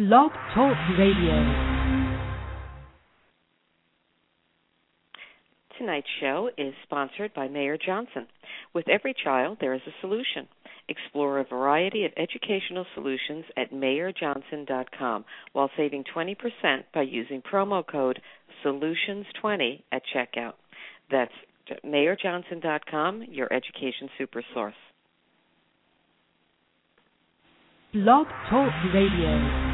[0.00, 1.34] Blog Talk Radio.
[5.76, 8.26] Tonight's show is sponsored by Mayer Johnson.
[8.72, 10.48] With every child, there is a solution.
[10.88, 16.34] Explore a variety of educational solutions at mayerjohnson.com while saving 20%
[16.94, 18.22] by using promo code
[18.64, 20.54] SOLUTIONS20 at checkout.
[21.10, 21.30] That's
[21.84, 24.72] mayerjohnson.com, your education super source.
[27.92, 29.69] Blog Talk Radio.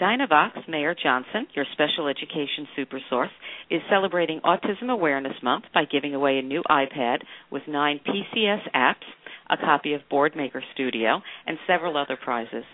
[0.00, 3.30] Dynavox Mayer Johnson, your special education super source,
[3.70, 7.18] is celebrating Autism Awareness Month by giving away a new iPad
[7.50, 9.04] with nine PCS apps,
[9.48, 12.64] a copy of Boardmaker Studio, and several other prizes.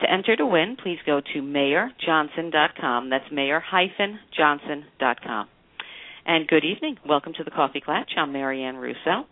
[0.00, 3.10] To enter to win, please go to mayerjohnson.com.
[3.10, 5.48] That's mayer-johnson.com.
[6.26, 6.96] And good evening.
[7.08, 8.16] Welcome to the Coffee Klatch.
[8.16, 9.26] I'm Marianne Russo.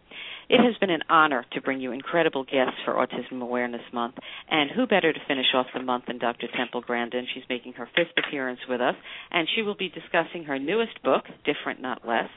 [0.48, 4.14] It has been an honor to bring you incredible guests for Autism Awareness Month.
[4.48, 6.46] And who better to finish off the month than Dr.
[6.56, 7.26] Temple Grandin?
[7.34, 8.94] She's making her fifth appearance with us,
[9.32, 12.30] and she will be discussing her newest book, Different Not Less.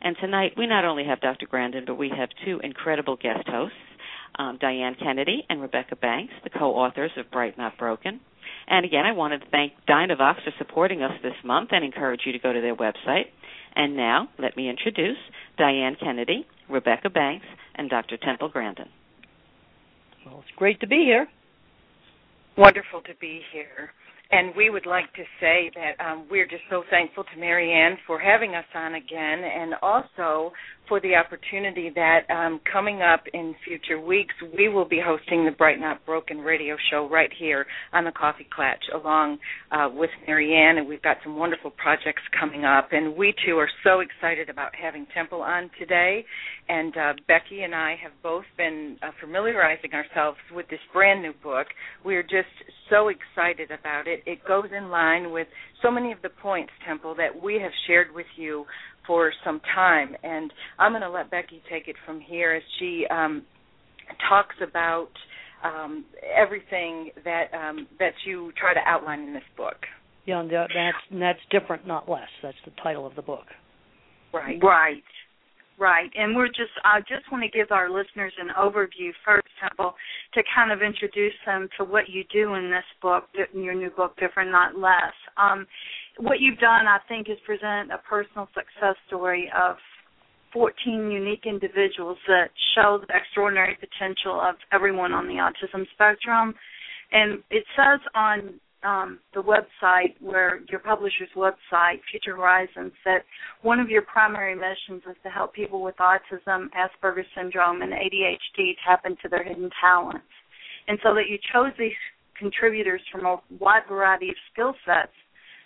[0.00, 1.46] And tonight, we not only have Dr.
[1.46, 3.76] Grandin, but we have two incredible guest hosts,
[4.38, 8.20] um, Diane Kennedy and Rebecca Banks, the co authors of Bright Not Broken.
[8.68, 12.32] And again, I wanted to thank Dynavox for supporting us this month and encourage you
[12.32, 13.26] to go to their website.
[13.76, 15.18] And now, let me introduce
[15.58, 18.16] Diane Kennedy, Rebecca Banks, and Dr.
[18.16, 18.88] Temple Grandin.
[20.24, 21.26] Well, it's great to be here.
[22.56, 23.90] Wonderful to be here.
[24.32, 28.18] And we would like to say that um, we're just so thankful to Marianne for
[28.20, 30.52] having us on again and also
[30.90, 35.52] for the opportunity that um, coming up in future weeks, we will be hosting the
[35.52, 39.38] Bright Not Broken radio show right here on the Coffee Klatch along
[39.70, 42.88] uh, with Marianne, and we've got some wonderful projects coming up.
[42.90, 46.24] And we too are so excited about having Temple on today.
[46.68, 51.34] And uh, Becky and I have both been uh, familiarizing ourselves with this brand new
[51.40, 51.68] book.
[52.04, 52.50] We're just
[52.90, 54.24] so excited about it.
[54.26, 55.46] It goes in line with
[55.82, 58.66] so many of the points, Temple, that we have shared with you
[59.10, 60.14] for some time.
[60.22, 63.42] And I'm going to let Becky take it from here as she um,
[64.28, 65.08] talks about
[65.64, 69.74] um, everything that um, that you try to outline in this book.
[70.26, 70.70] Yeah, and that's
[71.10, 72.28] and that's different, not less.
[72.40, 73.46] That's the title of the book.
[74.32, 74.62] Right.
[74.62, 75.02] Right.
[75.76, 79.94] Right, and we're just I just want to give our listeners an overview first, Temple,
[80.34, 83.24] to kind of introduce them to what you do in this book,
[83.54, 85.16] in your new book, Different Not Less.
[85.38, 85.66] Um,
[86.18, 89.76] what you've done, I think, is present a personal success story of
[90.52, 96.54] 14 unique individuals that show the extraordinary potential of everyone on the autism spectrum.
[97.12, 103.24] And it says on um, the website, where your publisher's website, Future Horizons, that
[103.62, 108.72] one of your primary missions is to help people with autism, Asperger's syndrome, and ADHD
[108.86, 110.24] tap into their hidden talents.
[110.88, 111.92] And so that you chose these
[112.38, 115.12] contributors from a wide variety of skill sets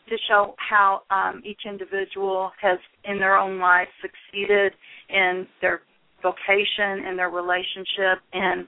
[0.08, 4.72] to show how um, each individual has, in their own life, succeeded
[5.08, 5.80] in their
[6.24, 8.66] vocation in their relationship and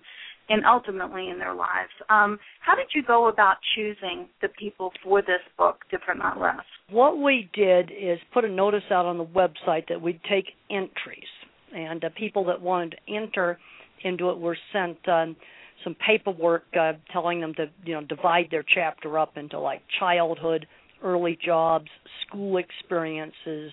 [0.49, 1.91] and ultimately in their lives.
[2.09, 6.63] Um, how did you go about choosing the people for this book, Different Not Less?
[6.89, 11.27] What we did is put a notice out on the website that we'd take entries,
[11.75, 13.59] and uh, people that wanted to enter
[14.05, 15.35] into it were sent um,
[15.83, 20.69] some paperwork uh, telling them to you know divide their chapter up into like childhood,
[21.03, 21.89] early jobs,
[22.27, 23.73] school experiences,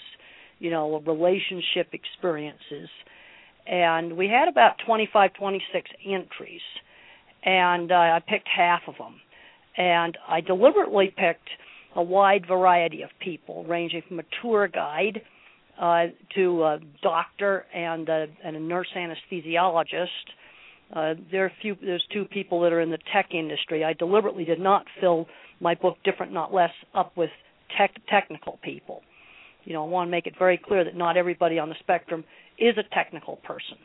[0.59, 2.89] you know, relationship experiences
[3.65, 6.61] and we had about 25, 26 entries,
[7.43, 9.15] and uh, I picked half of them.
[9.75, 11.49] And I deliberately picked
[11.95, 15.21] a wide variety of people, ranging from a tour guide
[15.81, 20.07] uh, to a doctor and a, and a nurse anesthesiologist.
[20.93, 21.75] Uh, there are few.
[21.81, 23.83] There's two people that are in the tech industry.
[23.83, 25.25] I deliberately did not fill
[25.63, 27.31] my book "Different Not Less" up with
[27.77, 29.01] tech technical people.
[29.63, 32.23] You know, I want to make it very clear that not everybody on the spectrum
[32.59, 33.77] is a technical person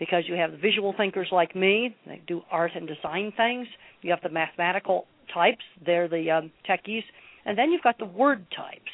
[0.00, 3.68] because you have the visual thinkers like me, they do art and design things.
[4.02, 7.04] You have the mathematical types, they're the um, techies,
[7.44, 8.90] and then you've got the word types.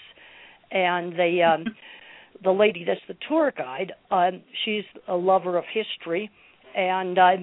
[0.70, 1.64] And the um,
[2.44, 6.30] the lady that's the tour guide, um, she's a lover of history,
[6.76, 7.36] and uh,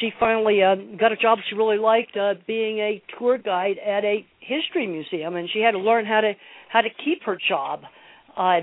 [0.00, 4.04] she finally uh, got a job she really liked, uh, being a tour guide at
[4.04, 6.32] a history museum, and she had to learn how to
[6.68, 7.82] how to keep her job.
[8.36, 8.60] Uh,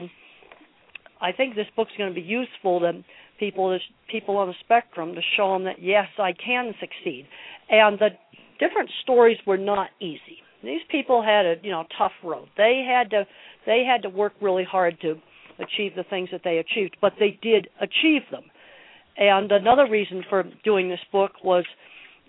[1.21, 3.03] I think this book's going to be useful to
[3.39, 3.77] people
[4.09, 7.25] people on the spectrum to show them that yes, I can succeed.
[7.69, 8.09] And the
[8.59, 10.43] different stories were not easy.
[10.63, 12.47] These people had a you know tough road.
[12.57, 13.25] They had to
[13.65, 15.15] they had to work really hard to
[15.59, 18.43] achieve the things that they achieved, but they did achieve them.
[19.17, 21.65] And another reason for doing this book was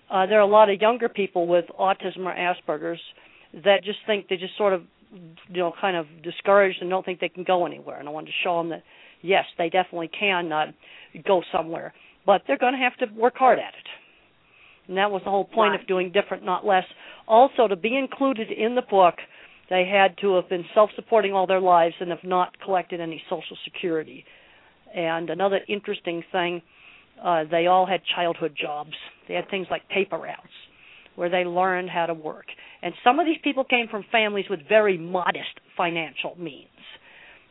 [0.09, 3.01] uh, there are a lot of younger people with autism or Asperger's
[3.63, 4.83] that just think they just sort of,
[5.49, 7.99] you know, kind of discouraged and don't think they can go anywhere.
[7.99, 8.83] And I wanted to show them that
[9.21, 10.65] yes, they definitely can uh,
[11.25, 11.93] go somewhere,
[12.25, 13.87] but they're going to have to work hard at it.
[14.87, 15.81] And that was the whole point right.
[15.81, 16.83] of doing different, not less.
[17.27, 19.15] Also, to be included in the book,
[19.69, 23.57] they had to have been self-supporting all their lives and have not collected any Social
[23.63, 24.23] Security.
[24.95, 26.61] And another interesting thing,
[27.23, 28.93] uh, they all had childhood jobs.
[29.27, 30.41] They had things like paper routes,
[31.15, 32.45] where they learned how to work.
[32.81, 36.69] And some of these people came from families with very modest financial means.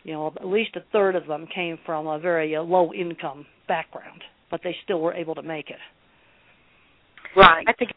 [0.04, 3.46] You know, at least a third of them came from a very uh, low income
[3.66, 5.78] background, but they still were able to make it.
[7.34, 7.64] Right.
[7.66, 7.90] I think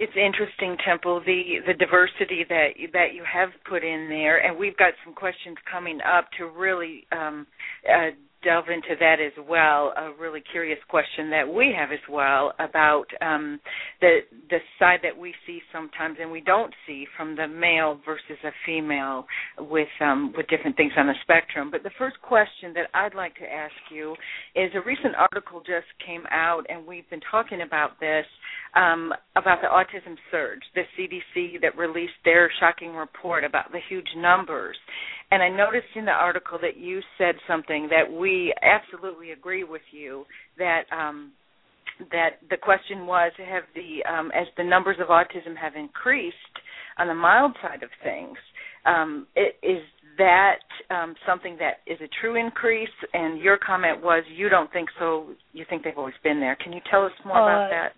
[0.00, 4.76] it's interesting, Temple, the the diversity that that you have put in there, and we've
[4.76, 7.46] got some questions coming up to really um,
[7.88, 8.10] uh,
[8.42, 9.92] delve into that as well.
[9.96, 13.60] A really curious question that we have as well about um,
[14.00, 18.38] the the side that we see sometimes and we don't see from the male versus
[18.44, 19.26] a female
[19.58, 21.70] with um, with different things on the spectrum.
[21.70, 24.14] But the first question that I'd like to ask you
[24.54, 28.26] is a recent article just came out, and we've been talking about this
[28.74, 30.62] um, about the autism surge.
[30.74, 34.76] The CDC that released their shocking report about the huge numbers.
[35.30, 39.82] And I noticed in the article that you said something that we absolutely agree with
[39.90, 40.24] you
[40.58, 41.32] that um,
[42.10, 46.36] that the question was have the um, as the numbers of autism have increased
[46.98, 48.36] on the mild side of things
[48.84, 49.82] um, it, is
[50.18, 50.60] that
[50.90, 52.88] um, something that is a true increase?
[53.12, 56.56] And your comment was you don't think so you think they've always been there.
[56.56, 57.92] Can you tell us more uh, about that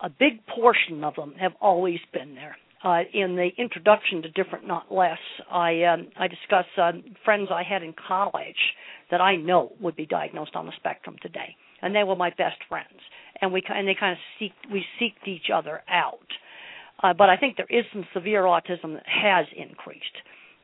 [0.00, 2.56] a big portion of them have always been there.
[2.84, 5.18] Uh, in the introduction to different not less
[5.50, 6.92] i um, i discuss uh,
[7.24, 8.54] friends i had in college
[9.10, 11.56] that i know would be diagnosed on the spectrum today.
[11.82, 13.00] And they were my best friends.
[13.40, 16.28] And we and they kind of seek we seeked each other out.
[17.02, 20.04] Uh, but i think there is some severe autism that has increased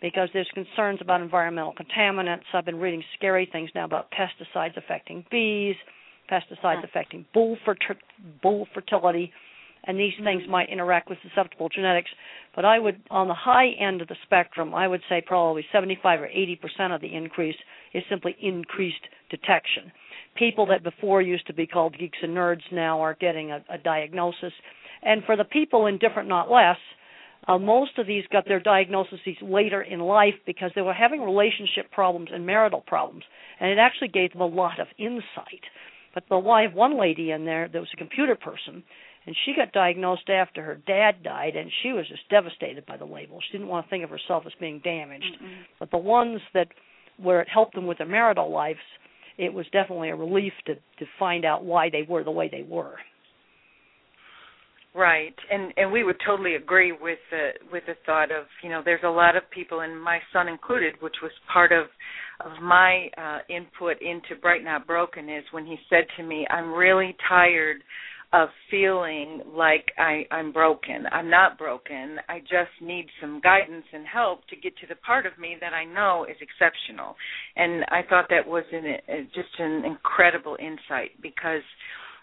[0.01, 2.45] because there's concerns about environmental contaminants.
[2.53, 5.75] I've been reading scary things now about pesticides affecting bees
[6.31, 6.85] pesticides Hmm.
[6.85, 7.97] affecting bull, ferti-
[8.43, 9.33] bull fertility
[9.87, 12.11] and these things might interact with susceptible genetics.
[12.57, 16.21] But I would, on the high end of the spectrum, I would say probably 75
[16.23, 17.57] or 80 percent of the increase
[17.93, 19.93] is simply increased detection.
[20.37, 23.79] People that before used to be called geeks and nerds now are getting a, a
[23.79, 24.53] diagnosis.
[25.03, 26.79] And for the people in different, not less,
[27.47, 31.91] uh, most of these got their diagnoses later in life because they were having relationship
[31.93, 33.25] problems and marital problems,
[33.61, 35.61] and it actually gave them a lot of insight.
[36.15, 38.83] But the I have one lady in there that was a computer person,
[39.27, 43.05] and she got diagnosed after her dad died and she was just devastated by the
[43.05, 43.41] label.
[43.41, 45.37] She didn't want to think of herself as being damaged.
[45.43, 45.65] Mm-mm.
[45.79, 46.69] but the ones that
[47.17, 48.81] where it helped them with their marital lives
[49.39, 52.65] it was definitely a relief to to find out why they were the way they
[52.69, 52.97] were
[54.95, 58.81] Right, and and we would totally agree with the with the thought of you know
[58.85, 61.87] there's a lot of people and my son included, which was part of
[62.41, 66.73] of my uh, input into Bright Not Broken is when he said to me, "I'm
[66.73, 67.79] really tired
[68.33, 71.07] of feeling like I I'm broken.
[71.11, 72.19] I'm not broken.
[72.29, 75.75] I just need some guidance and help to get to the part of me that
[75.75, 77.17] I know is exceptional."
[77.57, 81.63] And I thought that was an, uh, just an incredible insight because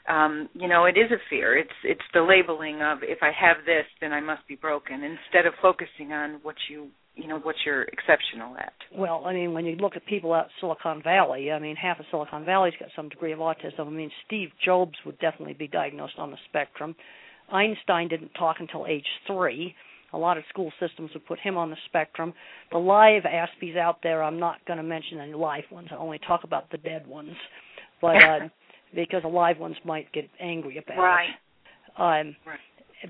[0.09, 3.57] um you know it is a fear it's it's the labeling of if i have
[3.65, 7.55] this then i must be broken instead of focusing on what you you know what
[7.65, 11.59] you're exceptional at well i mean when you look at people out silicon valley i
[11.59, 15.19] mean half of silicon valley's got some degree of autism i mean steve jobs would
[15.19, 16.95] definitely be diagnosed on the spectrum
[17.51, 19.75] einstein didn't talk until age three
[20.13, 22.33] a lot of school systems would put him on the spectrum.
[22.71, 25.87] The live Aspies out there, I'm not going to mention any live ones.
[25.91, 27.35] I only talk about the dead ones.
[28.01, 28.39] But uh,
[28.93, 31.29] because the live ones might get angry about Right.
[31.29, 31.99] it.
[31.99, 32.59] Um, Right.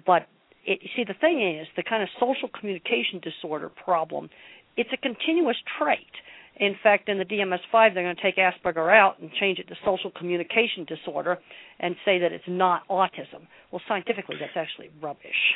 [0.06, 0.28] But
[0.66, 4.30] it, you see, the thing is, the kind of social communication disorder problem,
[4.78, 6.08] it's a continuous trait.
[6.58, 9.76] In fact, in the DMS-5, they're going to take Asperger out and change it to
[9.84, 11.40] social communication disorder
[11.80, 13.48] and say that it's not autism.
[13.72, 15.56] Well, scientifically, that's actually rubbish.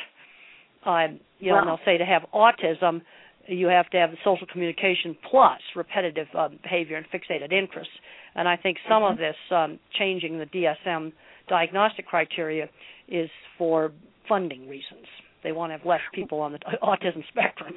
[0.84, 3.02] Um, you know, and they'll say to have autism,
[3.48, 7.92] you have to have social communication plus repetitive um, behavior and fixated interests.
[8.34, 11.12] And I think some of this um, changing the DSM
[11.48, 12.68] diagnostic criteria
[13.08, 13.92] is for
[14.28, 15.06] funding reasons.
[15.42, 17.74] They want to have less people on the autism spectrum.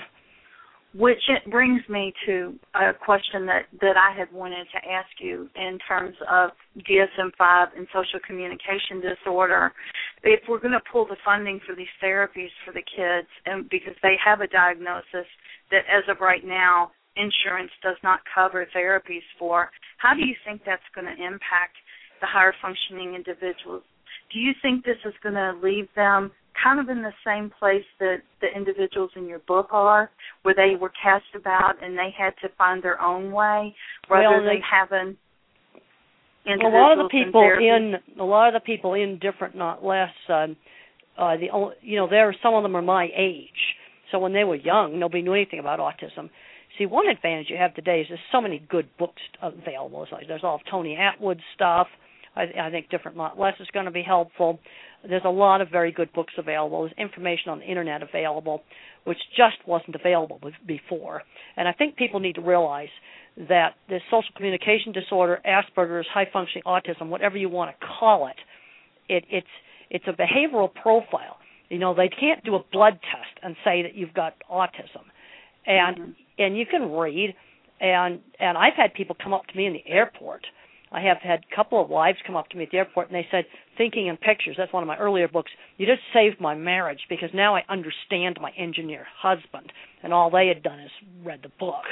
[0.96, 5.48] Which it brings me to a question that, that I had wanted to ask you
[5.56, 6.50] in terms of
[6.80, 9.72] DSM 5 and social communication disorder.
[10.24, 13.94] If we're going to pull the funding for these therapies for the kids, and because
[14.02, 15.30] they have a diagnosis
[15.72, 20.62] that as of right now, insurance does not cover therapies for, how do you think
[20.66, 21.76] that's going to impact
[22.22, 23.84] the higher functioning individuals?
[24.34, 27.86] Do you think this is going to leave them kind of in the same place
[28.00, 30.10] that the individuals in your book are,
[30.44, 33.74] where they were cast about and they had to find their own way
[34.10, 35.18] rather well, than having
[36.48, 39.84] a lot of the people in, in a lot of the people in different not
[39.84, 40.56] less um
[41.18, 43.76] uh the only you know there some of them are my age
[44.12, 46.30] so when they were young nobody knew anything about autism.
[46.78, 50.06] See one advantage you have today is there's so many good books available.
[50.12, 51.88] Like there's all of tony attwood stuff.
[52.36, 54.60] I i think different not less is going to be helpful.
[55.08, 56.82] There's a lot of very good books available.
[56.82, 58.64] There's information on the internet available
[59.06, 61.24] which just wasn't available before.
[61.58, 62.90] And i think people need to realize
[63.48, 68.36] that this social communication disorder, Asperger's, high functioning autism, whatever you want to call it,
[69.08, 69.48] it it's
[69.90, 71.38] it's a behavioral profile.
[71.70, 75.06] You know, they can't do a blood test and say that you've got autism.
[75.66, 76.12] And mm-hmm.
[76.38, 77.36] and you can read
[77.80, 80.46] and and I've had people come up to me in the airport.
[80.92, 83.16] I have had a couple of wives come up to me at the airport and
[83.16, 83.46] they said,
[83.78, 87.30] Thinking in Pictures, that's one of my earlier books, you just saved my marriage because
[87.32, 89.72] now I understand my engineer husband
[90.02, 90.90] and all they had done is
[91.24, 91.86] read the book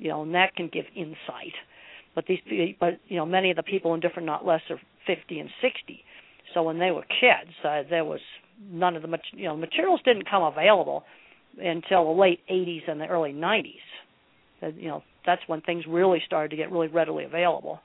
[0.00, 1.54] you know, and that can give insight.
[2.14, 2.40] But these,
[2.80, 6.02] but you know, many of the people in different not less are 50 and 60.
[6.54, 8.20] So when they were kids, uh, there was
[8.60, 11.04] none of the you know materials didn't come available
[11.58, 13.74] until the late 80s and the early 90s.
[14.62, 17.80] Uh, you know, that's when things really started to get really readily available.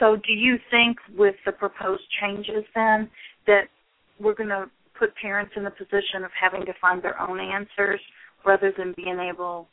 [0.00, 3.08] So, do you think with the proposed changes then
[3.46, 3.64] that
[4.18, 4.66] we're going to
[4.98, 8.00] put parents in the position of having to find their own answers
[8.44, 9.68] rather than being able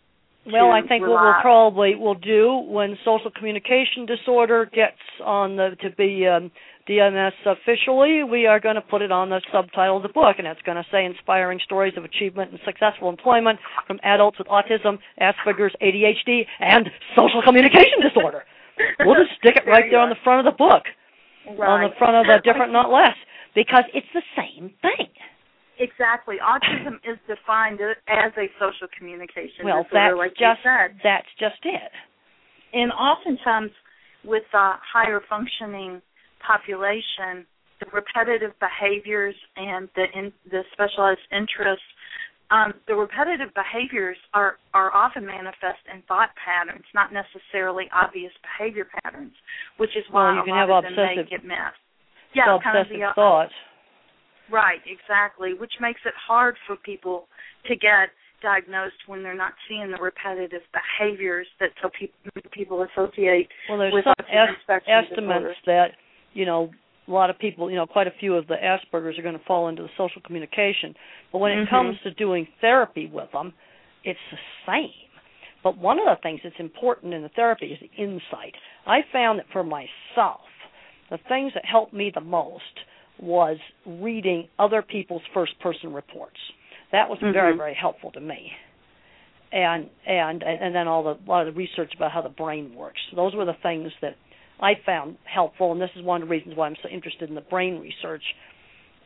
[0.46, 5.76] well, I think what we'll probably will do when social communication disorder gets on the
[5.82, 6.52] to be um,
[6.90, 10.48] DMS officially, we are going to put it on the subtitle of the book, and
[10.48, 14.98] it's going to say "Inspiring Stories of Achievement and Successful Employment from Adults with Autism,
[15.22, 18.44] Asperger's, ADHD, and Social Communication Disorder."
[19.00, 20.84] we'll just stick it right there on the front of the book,
[21.58, 21.70] right.
[21.70, 23.16] on the front of the different, not less,
[23.56, 25.10] because it's the same thing.
[25.82, 26.38] Exactly.
[26.38, 30.90] Autism is defined as a social communication well, disorder, that's like just, you said.
[31.02, 31.92] That's just it.
[32.74, 33.72] And oftentimes,
[34.24, 36.02] with a higher functioning
[36.46, 37.50] population,
[37.82, 41.90] the repetitive behaviors and the in, the specialized interests,
[42.54, 48.86] um, the repetitive behaviors are are often manifest in thought patterns, not necessarily obvious behavior
[49.02, 49.34] patterns,
[49.78, 51.82] which is why well, you can have obsessive, get missed.
[52.38, 53.54] Yeah, obsessive kind of the, uh, thoughts.
[54.52, 57.28] Right, exactly, which makes it hard for people
[57.68, 58.10] to get
[58.42, 62.18] diagnosed when they're not seeing the repetitive behaviors that so people
[62.52, 65.92] people associate well, there's with some es- estimates that
[66.34, 66.72] you know
[67.08, 69.46] a lot of people, you know, quite a few of the Aspergers are going to
[69.46, 70.94] fall into the social communication.
[71.32, 71.64] But when mm-hmm.
[71.64, 73.54] it comes to doing therapy with them,
[74.04, 74.92] it's the same.
[75.64, 78.54] But one of the things that's important in the therapy is the insight.
[78.86, 80.42] I found that for myself,
[81.10, 82.64] the things that helped me the most
[83.22, 86.38] was reading other people's first person reports.
[86.92, 87.34] That was mm-hmm.
[87.34, 88.52] very very helpful to me.
[89.52, 92.74] And and and then all the a lot of the research about how the brain
[92.76, 93.00] works.
[93.16, 94.16] Those were the things that
[94.60, 97.36] I found helpful, and this is one of the reasons why I'm so interested in
[97.36, 98.24] the brain research.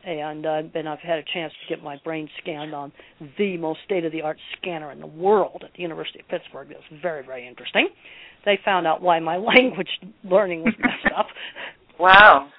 [0.04, 2.92] And uh, and I've had a chance to get my brain scanned on
[3.38, 6.70] the most state of the art scanner in the world at the University of Pittsburgh.
[6.70, 7.88] It was very very interesting.
[8.44, 9.88] They found out why my language
[10.22, 11.26] learning was messed up.
[11.98, 12.50] Wow.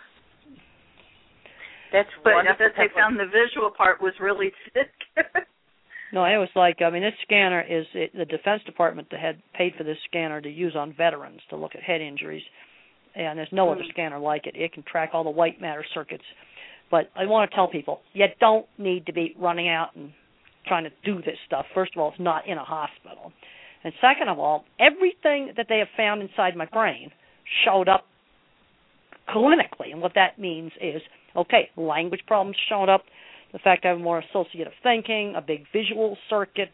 [1.92, 2.66] That's but wonderful.
[2.66, 4.92] that they found the visual part was really thick.
[6.14, 9.42] no, it was like I mean, this scanner is it, the Defense Department that had
[9.54, 12.44] paid for this scanner to use on veterans to look at head injuries,
[13.16, 13.74] and there's no mm.
[13.74, 13.92] other hmm.
[13.92, 14.56] scanner like it.
[14.56, 16.26] It can track all the white matter circuits.
[16.90, 20.12] But I want to tell people, you don't need to be running out and
[20.68, 21.66] trying to do this stuff.
[21.74, 23.32] First of all, it's not in a hospital.
[23.84, 27.12] And second of all, everything that they have found inside my brain
[27.66, 28.06] showed up
[29.30, 29.92] clinically.
[29.92, 31.02] And what that means is
[31.38, 33.04] Okay, language problems showed up.
[33.54, 36.72] The fact I have more associative thinking, a big visual circuit,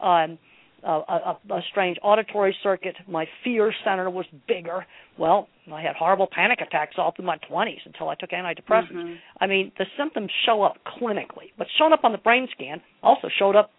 [0.00, 0.38] um,
[0.82, 2.94] a, a, a strange auditory circuit.
[3.08, 4.86] My fear center was bigger.
[5.18, 8.92] Well, I had horrible panic attacks all through my 20s until I took antidepressants.
[8.92, 9.14] Mm-hmm.
[9.40, 13.28] I mean, the symptoms show up clinically, but showing up on the brain scan also
[13.38, 13.70] showed up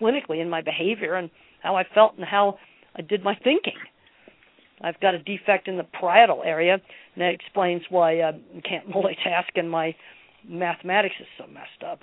[0.00, 1.30] clinically in my behavior and
[1.62, 2.58] how I felt and how
[2.96, 3.76] I did my thinking.
[4.80, 8.88] I've got a defect in the parietal area, and that explains why uh, I can't
[8.94, 9.94] multitask and my
[10.48, 12.00] mathematics is so messed up.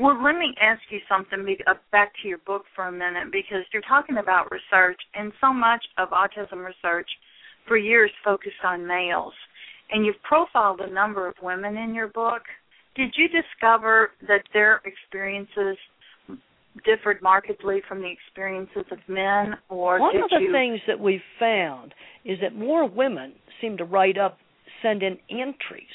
[0.00, 3.64] Well, let me ask you something uh, back to your book for a minute because
[3.72, 7.08] you're talking about research, and so much of autism research
[7.68, 9.32] for years focused on males.
[9.90, 12.42] And you've profiled a number of women in your book.
[12.96, 15.76] Did you discover that their experiences
[16.84, 20.52] differed markedly from the experiences of men, or one of the you...
[20.52, 24.38] things that we've found is that more women seem to write up
[24.82, 25.86] send in entries.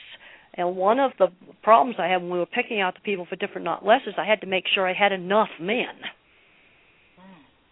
[0.55, 1.27] And one of the
[1.63, 4.13] problems I had when we were picking out the people for different not less is
[4.17, 5.95] I had to make sure I had enough men.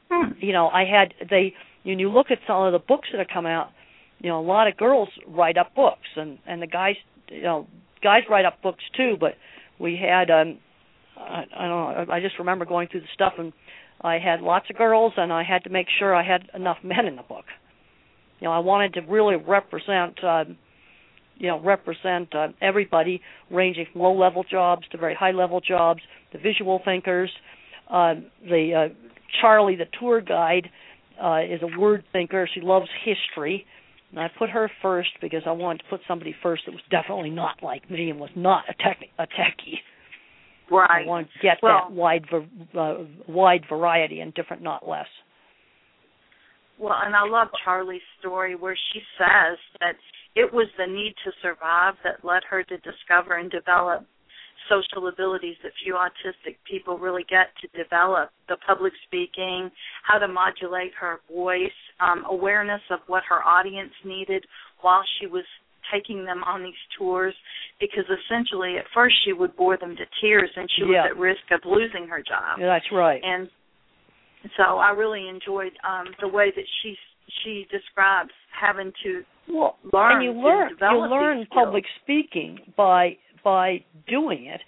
[0.10, 0.32] Hmm.
[0.40, 3.28] You know, I had they when you look at some of the books that have
[3.34, 3.72] come out,
[4.20, 6.96] you know, a lot of girls write up books and and the guys
[7.30, 7.68] you know,
[8.02, 9.34] guys write up books too, but
[9.80, 10.60] we had um
[11.28, 13.54] I, don't know, I just remember going through the stuff and
[14.02, 17.06] I had lots of girls and I had to make sure I had enough men
[17.06, 17.46] in the book.
[18.40, 20.58] You know, I wanted to really represent um
[21.40, 26.02] you know represent uh, everybody ranging from low level jobs to very high level jobs
[26.34, 27.30] the visual thinkers
[27.92, 28.94] uh, the uh,
[29.40, 30.70] charlie the tour guide
[31.22, 32.48] uh, is a word thinker.
[32.54, 33.66] She loves history.
[34.12, 37.30] And i put her first because i wanted to put somebody first that was definitely
[37.30, 39.80] not like me and was not a tech a techie
[40.72, 41.06] Right.
[41.06, 42.94] i want to get Well- that wide uh,
[43.28, 45.08] wide variety and different not less
[46.80, 49.96] Well, and I love Charlie's story where she says that
[50.36, 54.06] it was the need to survive that led her to discover and develop
[54.70, 59.72] social abilities that few autistic people really get to develop the public speaking,
[60.04, 64.46] how to modulate her voice, um, awareness of what her audience needed
[64.82, 65.46] while she was
[65.92, 67.34] taking them on these tours
[67.80, 71.04] because essentially at first she would bore them to tears and she Yeah.
[71.04, 72.60] was at risk of losing her job.
[72.60, 73.22] Yeah, that's right.
[73.24, 73.50] And
[74.56, 76.98] so I really enjoyed um the way that she
[77.44, 83.18] she describes having to well learn and you to learn you learn public speaking by
[83.44, 84.62] by doing it.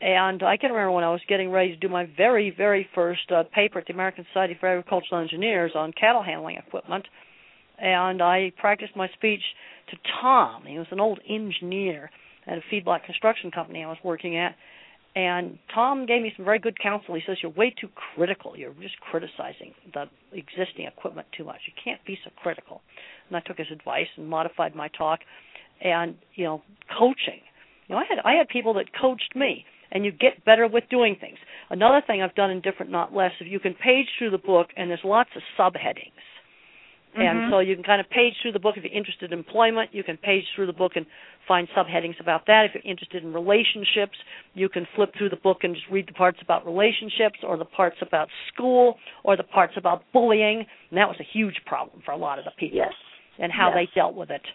[0.00, 3.32] And i can remember when i was getting ready to do my very very first
[3.32, 7.06] uh, paper at the american society for agricultural engineers on cattle handling equipment
[7.78, 9.42] and i practiced my speech
[9.90, 12.10] to tom he was an old engineer
[12.46, 14.54] at a feedlot construction company i was working at
[15.16, 17.14] and Tom gave me some very good counsel.
[17.14, 18.54] He says you're way too critical.
[18.54, 21.60] You're just criticizing the existing equipment too much.
[21.66, 22.82] You can't be so critical.
[23.28, 25.20] And I took his advice and modified my talk.
[25.80, 26.62] And you know,
[26.98, 27.40] coaching.
[27.88, 30.84] You know, I had I had people that coached me, and you get better with
[30.90, 31.38] doing things.
[31.70, 34.68] Another thing I've done in different, not less, if you can page through the book,
[34.76, 35.42] and there's lots of
[37.16, 37.50] And Mhm.
[37.50, 39.94] so you can kind of page through the book if you're interested in employment.
[39.94, 41.06] You can page through the book and
[41.46, 42.66] find subheadings about that.
[42.66, 44.18] If you're interested in relationships,
[44.54, 47.64] you can flip through the book and just read the parts about relationships, or the
[47.64, 50.66] parts about school, or the parts about bullying.
[50.90, 52.94] And that was a huge problem for a lot of the people Yes.
[53.38, 53.74] and how Yes.
[53.76, 54.46] they dealt with it.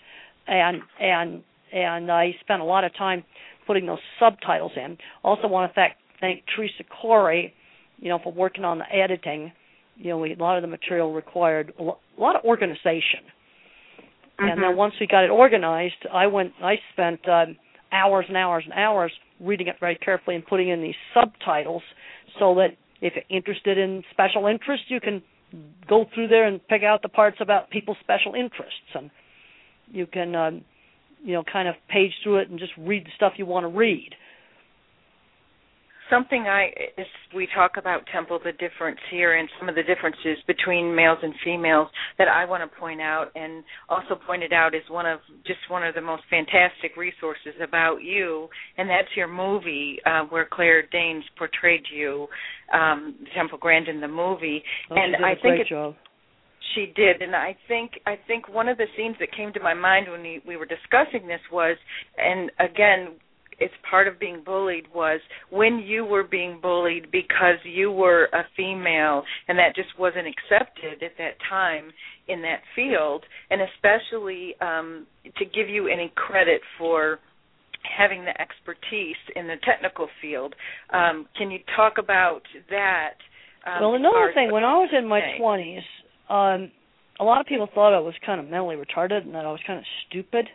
[0.47, 3.23] And and and I spent a lot of time
[3.65, 4.97] putting those subtitles in.
[5.23, 7.53] Also, want to thank thank Teresa Corey,
[7.99, 9.51] you know, for working on the editing.
[10.01, 13.21] You know, we, a lot of the material required a lo- a lot of organization.
[14.39, 14.75] And then Mhm.
[14.75, 16.53] once we got it organized, I went.
[16.61, 17.57] I spent um,
[17.91, 21.83] hours and hours and hours reading it very carefully and putting in these subtitles
[22.39, 25.21] so that if you're interested in special interests, you can
[25.87, 29.11] go through there and pick out the parts about people's special interests, and
[29.91, 30.63] you can, um,
[31.23, 33.67] you know, kind of page through it and just read the stuff you want to
[33.67, 34.15] read.
[36.11, 36.65] Something I
[36.97, 41.19] as we talk about Temple the difference here and some of the differences between males
[41.23, 45.19] and females that I want to point out and also pointed out is one of
[45.47, 48.47] just one of the most fantastic resources about you
[48.77, 52.27] and that's your movie uh, where Claire Danes portrayed you
[52.73, 55.95] um Temple Grandin in the movie Oh, and she did a I think job.
[56.75, 59.73] she did, and I think I think one of the scenes that came to my
[59.73, 61.77] mind when we, we were discussing this was,
[62.17, 63.15] and again,
[63.61, 65.21] it's part of being bullied was
[65.51, 71.03] when you were being bullied because you were a female, and that just wasn't accepted
[71.03, 71.91] at that time
[72.27, 75.05] in that field, and especially um,
[75.37, 77.19] to give you any credit for
[77.97, 80.53] having the expertise in the technical field.
[80.91, 83.13] Um, can you talk about that?
[83.65, 85.83] Um, well, another thing, when I was in my twenties,
[86.29, 86.71] um,
[87.19, 89.59] a lot of people thought I was kind of mentally retarded and that I was
[89.67, 90.47] kind of stupid.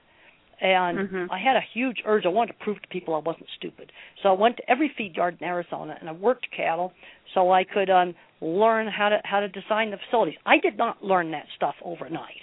[0.60, 1.28] And Mhm.
[1.30, 2.24] I had a huge urge.
[2.24, 3.92] I wanted to prove to people I wasn't stupid.
[4.22, 6.94] So I went to every feed yard in Arizona and I worked cattle
[7.34, 10.38] so I could um learn how to how to design the facilities.
[10.46, 12.40] I did not learn that stuff overnight.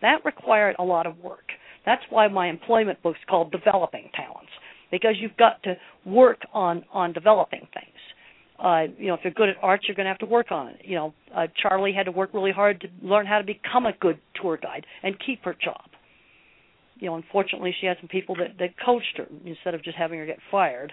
[0.00, 1.52] That required a lot of work.
[1.84, 4.50] That's why my employment book's called Developing Talents
[4.90, 7.98] because you've got to work on on developing things.
[8.58, 10.68] Uh, you know, if you're good at arts, you're going to have to work on
[10.68, 10.80] it.
[10.82, 13.92] You know, uh, Charlie had to work really hard to learn how to become a
[13.92, 15.82] good tour guide and keep her job.
[16.98, 20.18] You know, unfortunately, she had some people that that coached her instead of just having
[20.18, 20.92] her get fired.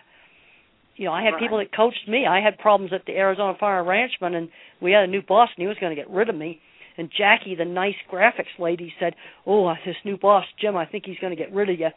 [0.95, 2.25] You know, I had people that coached me.
[2.27, 5.63] I had problems at the Arizona Farmer Ranchman, and we had a new boss, and
[5.63, 6.59] he was going to get rid of me.
[6.97, 9.15] And Jackie, the nice graphics lady, said,
[9.47, 11.89] "Oh, this new boss, Jim, I think he's going to get rid of you.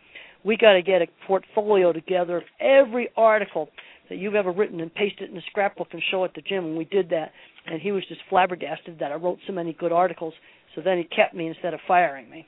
[0.45, 3.69] We got to get a portfolio together of every article
[4.09, 6.64] that you've ever written and paste it in a scrapbook and show it to Jim."
[6.64, 7.33] And we did that,
[7.66, 10.33] and he was just flabbergasted that I wrote so many good articles.
[10.75, 12.47] So then he kept me instead of firing me.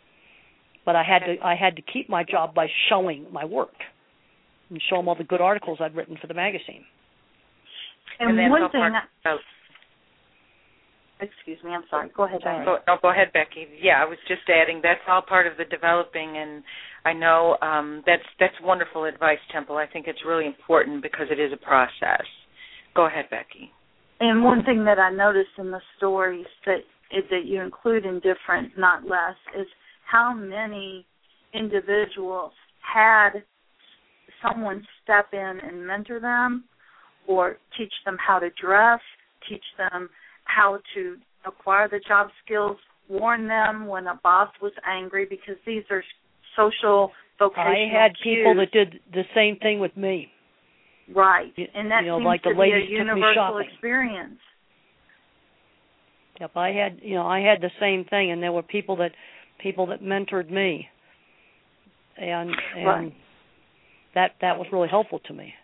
[0.89, 3.77] But I had to I had to keep my job by showing my work
[4.71, 6.81] and show them all the good articles I'd written for the magazine.
[8.19, 9.37] And, and then one how thing, far- I, oh,
[11.21, 12.09] excuse me, I'm sorry.
[12.17, 12.65] Go ahead, Diane.
[12.65, 13.69] Go, no, go ahead, Becky.
[13.83, 16.63] Yeah, I was just adding that's all part of the developing, and
[17.05, 19.77] I know um, that's that's wonderful advice, Temple.
[19.77, 22.25] I think it's really important because it is a process.
[22.97, 23.69] Go ahead, Becky.
[24.21, 26.81] And one thing that I noticed in the stories that
[27.13, 29.67] that you include in different, not less, is
[30.11, 31.07] how many
[31.55, 33.31] individuals had
[34.43, 36.65] someone step in and mentor them,
[37.27, 39.01] or teach them how to dress,
[39.49, 40.09] teach them
[40.45, 41.17] how to
[41.47, 42.77] acquire the job skills,
[43.09, 46.03] warn them when a boss was angry, because these are
[46.57, 50.29] social vocational I had people that did the same thing with me.
[51.15, 54.39] right, and that you know, seems like the to be a universal experience.
[56.41, 59.11] Yep, I had you know I had the same thing, and there were people that
[59.59, 60.89] people that mentored me,
[62.17, 63.13] and and Right.
[64.15, 65.55] that that was really helpful to me.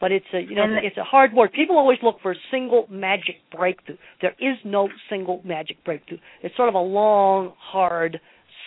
[0.00, 1.52] But it's a you know And it's a hard work.
[1.52, 3.96] People always look for a single magic breakthrough.
[4.20, 6.18] There is no single magic breakthrough.
[6.42, 8.20] It's sort of a long, hard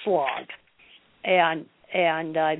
[0.03, 0.45] slog,
[1.25, 2.55] and and uh,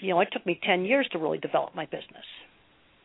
[0.00, 2.24] you know it took me ten years to really develop my business.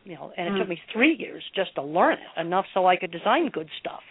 [0.04, 0.58] You know, and it Mm.
[0.58, 4.02] took me three years just to learn it enough so I could design good stuff.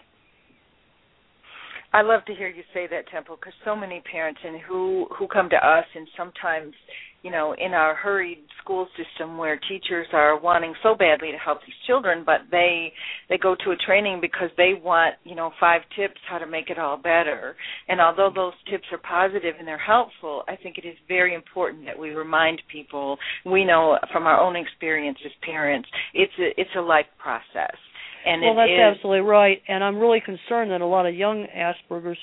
[1.94, 5.28] I love to hear you say that, Temple, because so many parents and who who
[5.28, 6.74] come to us, and sometimes,
[7.22, 11.60] you know, in our hurried school system where teachers are wanting so badly to help
[11.62, 12.92] these children, but they
[13.30, 16.72] they go to a training because they want, you know, five tips how to make
[16.72, 17.56] it all better.
[17.88, 21.86] And although those tips are positive and they're helpful, I think it is very important
[21.86, 23.20] that we remind people.
[23.46, 27.78] We know from our own experience as parents, it's a it's a life process.
[28.26, 31.46] And well, that's is- absolutely right, and I'm really concerned that a lot of young
[31.56, 32.18] Aspergers,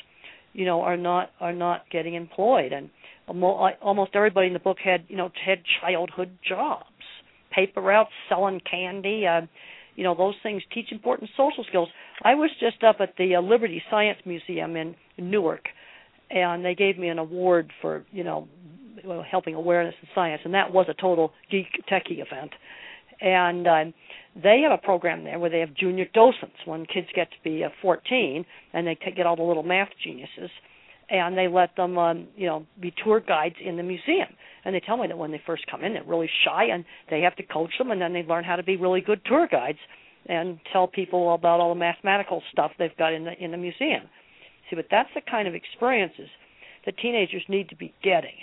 [0.52, 2.90] you know, are not are not getting employed, and
[3.28, 6.84] almost everybody in the book had you know had childhood jobs,
[7.50, 9.42] paper routes, selling candy, uh,
[9.96, 11.88] you know, those things teach important social skills.
[12.22, 15.64] I was just up at the uh, Liberty Science Museum in Newark,
[16.30, 18.48] and they gave me an award for you know
[19.30, 22.52] helping awareness in science, and that was a total geek techie event.
[23.20, 23.94] And um,
[24.34, 27.64] they have a program there where they have junior docents when kids get to be
[27.64, 30.50] uh, 14, and they get all the little math geniuses,
[31.10, 34.28] and they let them, um, you know, be tour guides in the museum.
[34.64, 37.20] And they tell me that when they first come in, they're really shy, and they
[37.22, 39.78] have to coach them, and then they learn how to be really good tour guides
[40.26, 44.02] and tell people about all the mathematical stuff they've got in the in the museum.
[44.68, 46.28] See, but that's the kind of experiences
[46.84, 48.36] that teenagers need to be getting.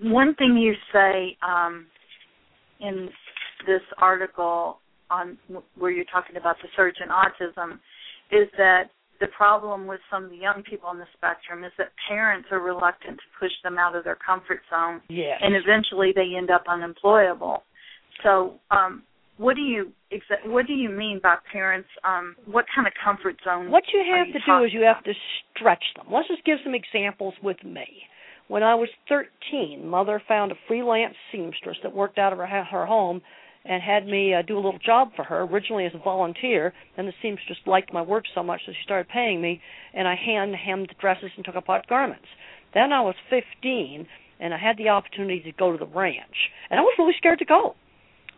[0.00, 1.86] One thing you say um,
[2.82, 3.08] in
[3.66, 4.78] this article
[5.10, 5.38] on
[5.78, 7.74] where you're talking about the surge in autism
[8.30, 8.84] is that
[9.20, 12.60] the problem with some of the young people on the spectrum is that parents are
[12.60, 15.38] reluctant to push them out of their comfort zone, Yes.
[15.40, 17.62] and eventually they end up unemployable.
[18.24, 19.04] So, um,
[19.38, 21.88] what do you exa- what do you mean by parents?
[22.04, 23.70] Um, what kind of comfort zone?
[23.70, 25.12] What you have you to do is you have to
[25.54, 26.06] stretch them.
[26.10, 27.86] Let's just give some examples with me.
[28.48, 32.86] When I was 13, mother found a freelance seamstress that worked out of her, her
[32.86, 33.22] home
[33.64, 36.72] and had me uh, do a little job for her, originally as a volunteer.
[36.96, 39.60] And the seamstress liked my work so much that she started paying me,
[39.94, 42.26] and I hand hemmed dresses and took apart garments.
[42.74, 44.06] Then I was 15,
[44.40, 47.38] and I had the opportunity to go to the ranch, and I was really scared
[47.38, 47.76] to go.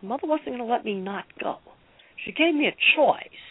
[0.01, 1.57] Mother wasn't going to let me not go.
[2.23, 3.41] She gave me a choice,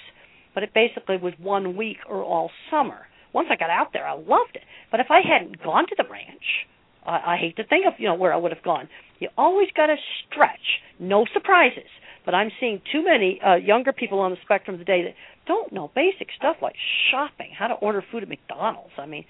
[0.55, 3.07] but it basically was one week or all summer.
[3.35, 4.63] Once I got out there, I loved it.
[4.91, 6.67] But if I hadn't gone to the ranch,
[7.05, 8.89] I, I hate to think of you know where I would have gone.
[9.19, 10.81] You always got to stretch.
[10.99, 11.91] No surprises.
[12.25, 15.15] But I'm seeing too many uh, younger people on the spectrum today that
[15.47, 16.75] don't know basic stuff like
[17.11, 18.95] shopping, how to order food at McDonald's.
[18.97, 19.25] I mean,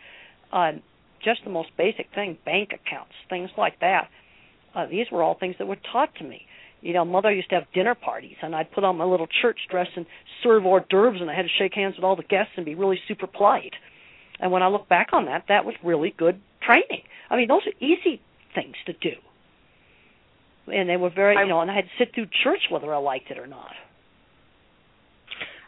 [0.53, 0.83] um,
[1.25, 4.09] just the most basic thing, bank accounts, things like that.
[4.75, 6.43] Uh, these were all things that were taught to me.
[6.83, 9.59] You know, mother used to have dinner parties, and I'd put on my little church
[9.71, 10.05] dress and
[10.43, 12.75] serve hors d'oeuvres, and I had to shake hands with all the guests and be
[12.75, 13.73] really super polite.
[14.41, 17.05] And when I look back on that, that was really good training.
[17.31, 18.21] I mean, those are easy
[18.55, 19.17] things to do.
[20.67, 22.99] And they were very, you know, and I had to sit through church whether I
[22.99, 23.73] liked it or not.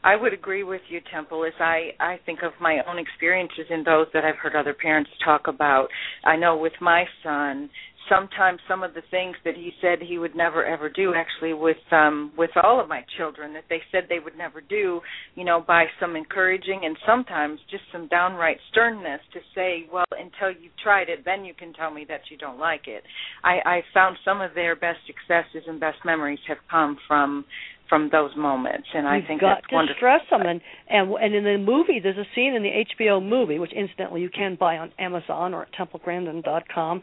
[0.03, 3.85] I would agree with you, Temple, as I, I think of my own experiences and
[3.85, 5.89] those that I've heard other parents talk about.
[6.25, 7.69] I know with my son,
[8.09, 11.77] sometimes some of the things that he said he would never ever do actually with
[11.93, 15.01] um with all of my children that they said they would never do
[15.35, 20.51] you know by some encouraging and sometimes just some downright sternness to say well until
[20.63, 23.03] you've tried it then you can tell me that you don't like it.
[23.45, 27.45] I i found some of their best successes and best memories have come from
[27.89, 29.97] from those moments and You've i think got that's to wonderful.
[29.99, 33.59] stress them and, and and in the movie there's a scene in the HBO movie
[33.59, 37.03] which incidentally you can buy on Amazon or at templegrandin.com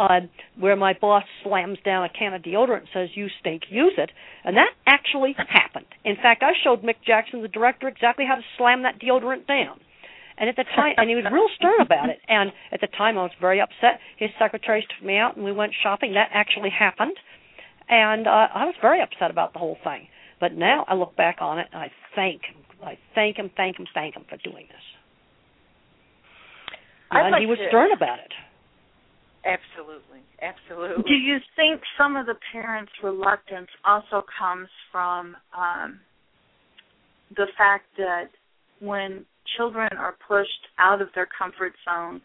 [0.00, 0.20] uh
[0.58, 4.10] where my boss slams down a can of deodorant and says you stink use it.
[4.44, 5.86] And that actually happened.
[6.04, 9.80] In fact I showed Mick Jackson the director exactly how to slam that deodorant down.
[10.38, 12.18] And at the time and he was real stern about it.
[12.28, 14.00] And at the time I was very upset.
[14.16, 16.14] His secretaries took me out and we went shopping.
[16.14, 17.16] That actually happened.
[17.88, 20.08] And uh I was very upset about the whole thing.
[20.40, 22.56] But now I look back on it and I thank him.
[22.82, 24.86] I thank him, thank him, thank him for doing this.
[27.10, 28.32] I'd and like he was to- stern about it.
[29.44, 36.00] Absolutely absolutely Do you think some of the parents' reluctance also comes from um,
[37.36, 38.28] the fact that
[38.80, 39.24] when
[39.56, 42.20] children are pushed out of their comfort zone,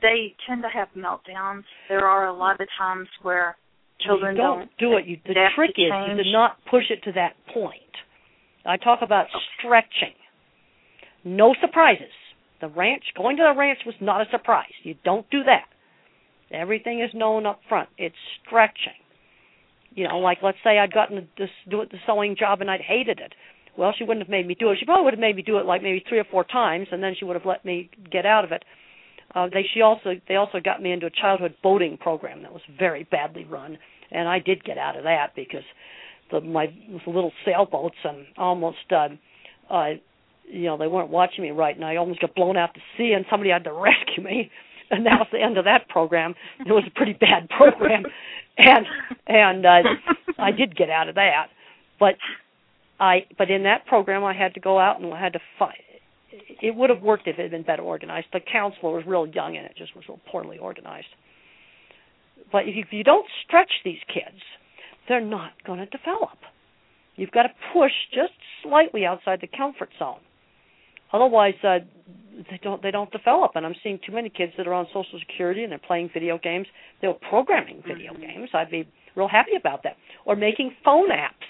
[0.00, 1.64] they tend to have meltdowns?
[1.88, 3.56] There are a lot of times where
[4.06, 5.06] children you don't, do it.
[5.06, 6.22] You, the adapt trick to is change.
[6.22, 7.74] to not push it to that point.
[8.64, 9.26] I talk about
[9.58, 10.14] stretching.
[11.24, 12.12] No surprises.
[12.60, 14.72] The ranch, going to the ranch was not a surprise.
[14.82, 15.66] You don't do that.
[16.50, 17.88] Everything is known up front.
[17.98, 18.98] It's stretching.
[19.94, 22.80] You know, like let's say I'd gotten this do it the sewing job and I'd
[22.80, 23.32] hated it.
[23.76, 24.78] Well, she wouldn't have made me do it.
[24.78, 27.02] She probably would have made me do it like maybe three or four times, and
[27.02, 28.64] then she would have let me get out of it.
[29.34, 32.62] Uh, they she also they also got me into a childhood boating program that was
[32.78, 33.78] very badly run,
[34.10, 35.64] and I did get out of that because
[36.30, 36.72] the my
[37.06, 39.08] little sailboats and almost uh,
[39.70, 39.90] uh,
[40.50, 43.12] you know they weren't watching me right, and I almost got blown out to sea,
[43.14, 44.50] and somebody had to rescue me,
[44.90, 46.34] and that was the end of that program.
[46.60, 48.04] It was a pretty bad program,
[48.58, 48.86] and
[49.26, 49.82] and uh,
[50.38, 51.48] I did get out of that,
[51.98, 52.14] but
[53.00, 55.84] I but in that program I had to go out and I had to fight.
[56.60, 58.26] It would have worked if it had been better organized.
[58.32, 61.06] The counselor was real young and it just was real poorly organized.
[62.52, 64.40] But if you, if you don't stretch these kids,
[65.08, 66.38] they're not going to develop.
[67.16, 70.20] You've got to push just slightly outside the comfort zone.
[71.12, 71.78] Otherwise, uh,
[72.50, 73.52] they don't they don't develop.
[73.54, 76.38] And I'm seeing too many kids that are on Social Security and they're playing video
[76.38, 76.66] games.
[77.00, 78.20] They're programming video Mhm.
[78.20, 78.50] games.
[78.54, 79.96] I'd be real happy about that.
[80.24, 81.46] Or making phone apps.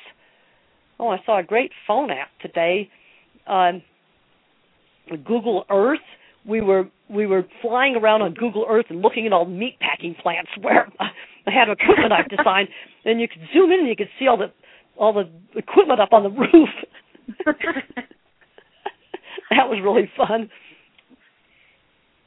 [1.01, 2.89] Oh, I saw a great phone app today.
[3.47, 3.83] Um,
[5.25, 6.01] Google Earth.
[6.45, 9.79] We were we were flying around on Google Earth and looking at all the meat
[9.81, 11.11] packing plants where I
[11.51, 12.69] had equipment I've designed,
[13.05, 14.51] and you could zoom in and you could see all the
[14.97, 16.69] all the equipment up on the roof.
[19.57, 20.51] that was really fun.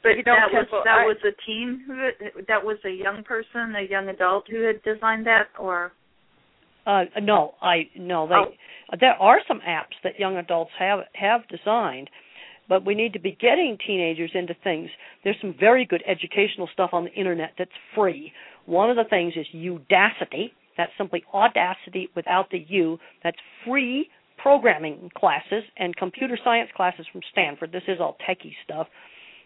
[0.04, 3.24] But You know, that was that I- was a teen who that was a young
[3.24, 5.92] person, a young adult who had designed that, or
[6.88, 8.26] Uh, no, I no.
[8.28, 8.54] They Oh.
[9.00, 12.10] there are some apps that young adults have have designed,
[12.68, 14.90] but we need to be getting teenagers into things.
[15.24, 18.34] There's some very good educational stuff on the internet that's free.
[18.66, 20.52] One of the things is Udacity.
[20.78, 23.00] That's simply Audacity without the U.
[23.22, 24.10] That's free
[24.42, 27.72] programming classes and computer science classes from Stanford.
[27.72, 28.88] This is all techie stuff.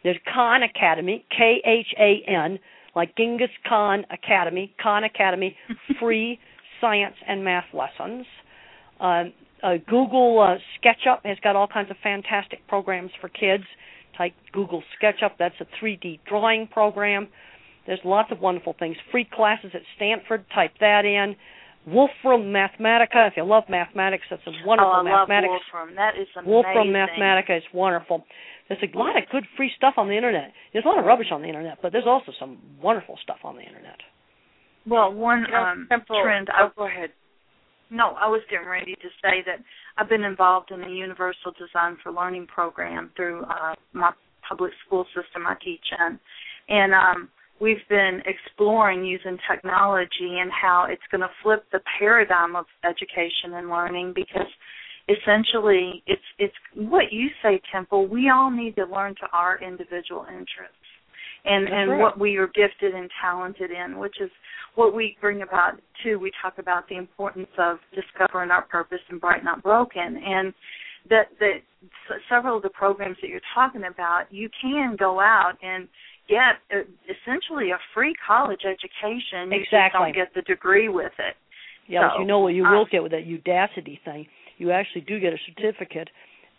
[0.03, 2.60] There's Khan Academy, K H A N,
[2.95, 5.55] like Genghis Khan Academy, Khan Academy,
[5.99, 6.39] free
[6.79, 8.25] science and math lessons.
[8.99, 9.23] Uh,
[9.63, 13.63] uh, Google uh, SketchUp has got all kinds of fantastic programs for kids.
[14.17, 17.27] Type Google SketchUp, that's a 3D drawing program.
[17.86, 18.95] There's lots of wonderful things.
[19.12, 21.36] Free classes at Stanford, type that in.
[21.88, 25.54] Wolfram Mathematica, if you love mathematics, that's a wonderful oh, I love mathematics.
[25.71, 25.95] Wolfram.
[25.95, 26.52] That is amazing.
[26.52, 28.26] Wolfram Mathematica is wonderful.
[28.67, 30.52] There's a lot of good free stuff on the internet.
[30.74, 33.56] There's a lot of rubbish on the internet, but there's also some wonderful stuff on
[33.56, 33.98] the internet.
[34.88, 36.50] Well, one um, Temple, trend.
[36.52, 37.12] oh, I, go ahead.
[37.91, 39.60] no, I was getting ready to say that
[39.98, 44.12] I've been involved in the Universal Design for Learning program through uh, my
[44.48, 46.19] public school system I teach in,
[46.69, 52.55] and um, we've been exploring using technology and how it's going to flip the paradigm
[52.55, 54.47] of education and learning because
[55.07, 60.25] essentially it's it's what you say temple we all need to learn to our individual
[60.27, 60.75] interests.
[61.45, 62.01] And That's and right.
[62.01, 64.31] what we are gifted and talented in which is
[64.73, 66.19] what we bring about too.
[66.19, 70.21] We talk about the importance of discovering our purpose and bright not broken.
[70.25, 70.53] And
[71.09, 71.61] that that
[72.09, 75.87] s- several of the programs that you're talking about you can go out and
[76.27, 79.99] get uh, essentially a free college education you just Exactly.
[80.01, 81.35] don't get the degree with it
[81.88, 84.27] Yeah, but So, you know what you uh, will get with that Udacity thing.
[84.57, 86.09] You actually do get a certificate,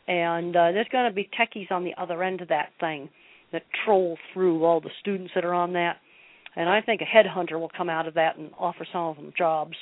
[0.06, 3.08] and uh, there's going to be techies on the other end of that thing
[3.52, 5.96] that troll through all the students that are on that.
[6.56, 9.32] and I think a headhunter will come out of that and offer some of them
[9.36, 9.76] jobs.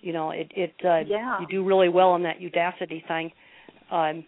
[0.00, 1.40] You know, it it uh, yeah.
[1.40, 3.32] you do really well on that Udacity thing.
[3.90, 4.24] Um,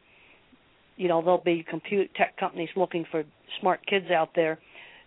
[0.99, 3.25] you know, there'll be compute tech companies looking for
[3.61, 4.59] smart kids out there.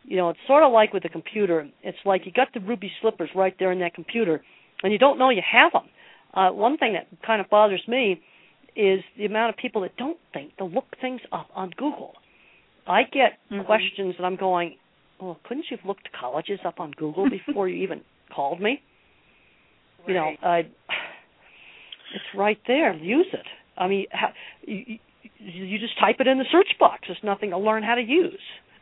[0.03, 1.69] You know, it's sort of like with the computer.
[1.83, 4.41] It's like you got the ruby slippers right there in that computer,
[4.81, 5.89] and you don't know you have them.
[6.33, 8.21] Uh, one thing that kind of bothers me
[8.75, 12.13] is the amount of people that don't think to look things up on Google.
[12.87, 13.65] I get mm-hmm.
[13.65, 14.77] questions and I'm going,
[15.19, 18.01] well, couldn't you have looked colleges up on Google before you even
[18.33, 18.81] called me?
[19.99, 20.07] Right.
[20.07, 22.93] You know, I, it's right there.
[22.93, 23.45] Use it.
[23.77, 24.29] I mean, how,
[24.61, 24.99] you,
[25.37, 27.03] you just type it in the search box.
[27.07, 28.39] There's nothing to learn how to use.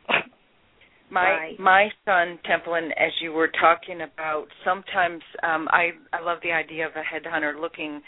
[1.10, 1.60] my right.
[1.60, 6.86] my son Templin, as you were talking about, sometimes um, I I love the idea
[6.86, 8.00] of a headhunter looking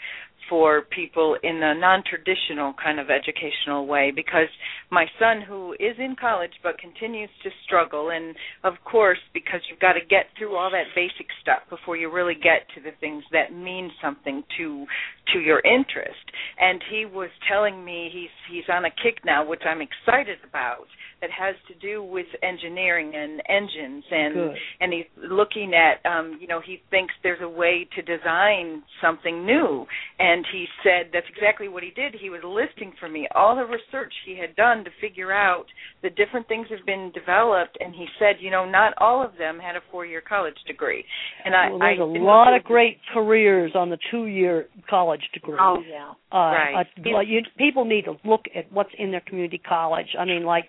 [0.49, 4.47] for people in a non-traditional kind of educational way because
[4.91, 9.79] my son who is in college but continues to struggle and of course because you've
[9.79, 13.23] got to get through all that basic stuff before you really get to the things
[13.31, 14.85] that mean something to
[15.33, 16.25] to your interest
[16.59, 20.87] and he was telling me he's he's on a kick now which I'm excited about
[21.21, 24.57] that has to do with engineering and engines and Good.
[24.81, 29.45] and he's looking at um you know he thinks there's a way to design something
[29.45, 29.85] new
[30.19, 33.65] and he said that's exactly what he did he was listing for me all the
[33.65, 35.65] research he had done to figure out
[36.01, 39.59] the different things have been developed and he said you know not all of them
[39.59, 41.03] had a four year college degree
[41.45, 45.57] and i there's I a lot of great careers on the two-year college degree.
[45.59, 46.11] Oh yeah.
[46.31, 46.85] Uh, Right.
[46.97, 50.07] uh, like you, people need to look at what's in their community college.
[50.19, 50.65] I mean, like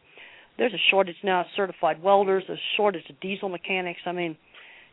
[0.59, 2.45] there's a shortage now of certified welders.
[2.47, 4.01] There's a shortage of diesel mechanics.
[4.07, 4.37] I mean,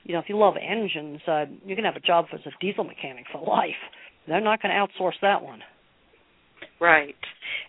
[0.04, 2.84] you know, if you love engines, uh, you can have a job as a diesel
[2.84, 3.80] mechanic for life.
[4.28, 5.62] They're not going to outsource that one.
[6.80, 7.16] Right.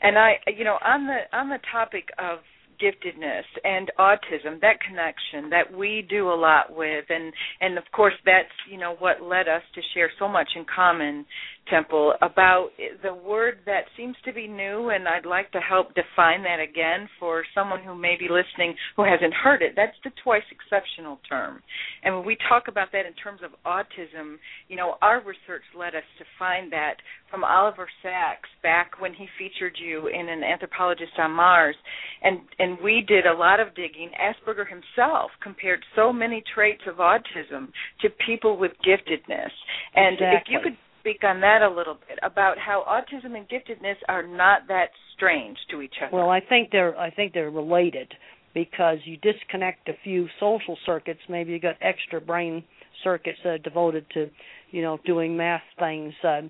[0.01, 2.39] And I you know, on the on the topic of
[2.83, 8.15] giftedness and autism, that connection that we do a lot with and and of course
[8.25, 11.25] that's, you know, what led us to share so much in common
[11.71, 12.71] Temple about
[13.03, 17.09] the word that seems to be new, and I'd like to help define that again
[17.21, 19.75] for someone who may be listening who hasn't heard it.
[19.77, 21.63] That's the twice exceptional term.
[22.03, 24.37] And when we talk about that in terms of autism,
[24.69, 26.97] you know, our research led us to find that
[27.31, 31.77] from Oliver Sacks back when he featured you in an anthropologist on Mars.
[32.23, 34.11] And and we did a lot of digging.
[34.21, 37.69] Asperger himself compared so many traits of autism
[38.01, 39.51] to people with giftedness.
[39.95, 43.97] And if you could speak on that a little bit about how autism and giftedness
[44.09, 46.17] are not that strange to each other.
[46.17, 48.13] Well, I think they're I think they're related
[48.55, 51.21] because you disconnect a few social circuits.
[51.29, 52.65] Maybe you got extra brain
[53.03, 54.31] circuits that are devoted to,
[54.71, 56.13] you know, doing math things.
[56.23, 56.43] Uh,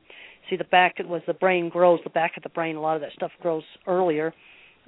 [0.51, 2.01] see, the back was the brain grows.
[2.05, 4.35] The back of the brain, a lot of that stuff grows earlier.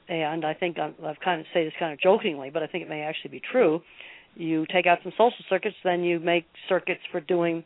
[0.09, 2.83] And I think I'm, I've kind of say this kind of jokingly, but I think
[2.83, 3.81] it may actually be true.
[4.35, 7.64] You take out some social circuits, then you make circuits for doing,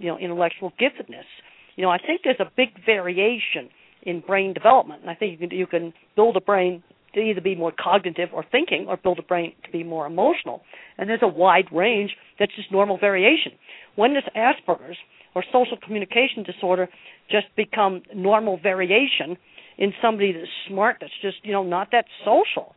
[0.00, 1.28] you know, intellectual giftedness.
[1.76, 3.68] You know, I think there's a big variation
[4.02, 6.82] in brain development, and I think you can you can build a brain
[7.14, 10.62] to either be more cognitive or thinking, or build a brain to be more emotional.
[10.96, 13.52] And there's a wide range that's just normal variation.
[13.96, 14.96] When does Asperger's
[15.34, 16.88] or social communication disorder
[17.30, 19.36] just become normal variation
[19.76, 22.74] in somebody that's smart, that's just you know not that social?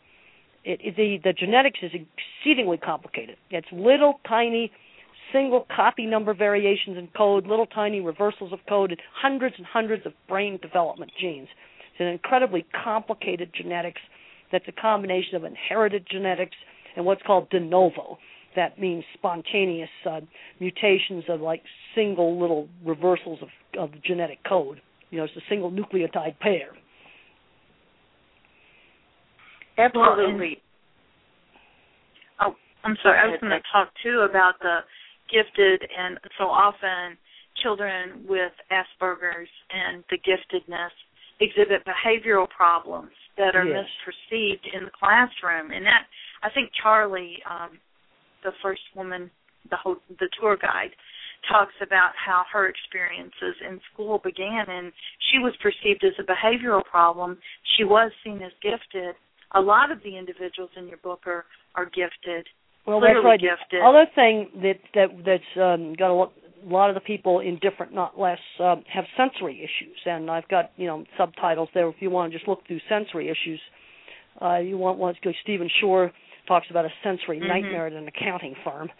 [0.65, 3.37] It, it, the the genetics is exceedingly complicated.
[3.49, 4.71] It's little tiny
[5.33, 10.05] single copy number variations in code, little tiny reversals of code, and hundreds and hundreds
[10.05, 11.47] of brain development genes.
[11.91, 14.01] It's an incredibly complicated genetics
[14.51, 16.55] that's a combination of inherited genetics
[16.95, 18.17] and what's called de novo.
[18.55, 20.21] That means spontaneous uh,
[20.59, 21.63] mutations of like
[21.95, 24.79] single little reversals of, of the genetic code.
[25.09, 26.69] You know, it's a single nucleotide pair.
[29.77, 30.61] Absolutely.
[32.39, 33.19] Oh, I'm sorry.
[33.19, 34.79] I was going to talk too about the
[35.33, 37.17] gifted, and so often
[37.61, 40.93] children with Asperger's and the giftedness
[41.39, 43.85] exhibit behavioral problems that are Yes.
[43.85, 46.05] misperceived in the classroom, and that
[46.43, 47.79] I think Charlie, um,
[48.43, 49.31] the first woman,
[49.69, 50.93] the whole, the tour guide,
[51.47, 54.93] talks about how her experiences in school began, and
[55.31, 57.37] she was perceived as a behavioral problem.
[57.75, 59.15] She was seen as gifted.
[59.51, 62.47] A lot of the individuals in your book are are gifted.
[62.85, 63.39] Well, that's right.
[63.39, 63.81] gifted.
[63.81, 66.33] Other thing that that that's um, got a lot,
[66.65, 70.47] a lot of the people in different, not less, um, have sensory issues, and I've
[70.49, 73.59] got you know subtitles there if you want to just look through sensory issues.
[74.41, 76.11] Uh, you want one go Stephen Shore
[76.47, 77.47] talks about a sensory Mhm.
[77.47, 78.91] nightmare at an accounting firm.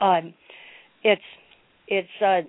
[0.00, 0.34] Um,
[1.02, 1.22] it's
[1.88, 2.42] it's uh,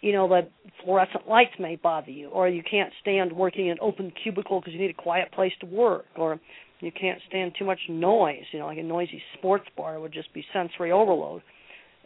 [0.00, 0.48] you know the
[0.84, 4.72] fluorescent lights may bother you, or you can't stand working in an open cubicle because
[4.72, 6.38] you need a quiet place to work, or
[6.84, 8.44] You can't stand too much noise.
[8.52, 11.42] You know, like a noisy sports bar would just be sensory overload.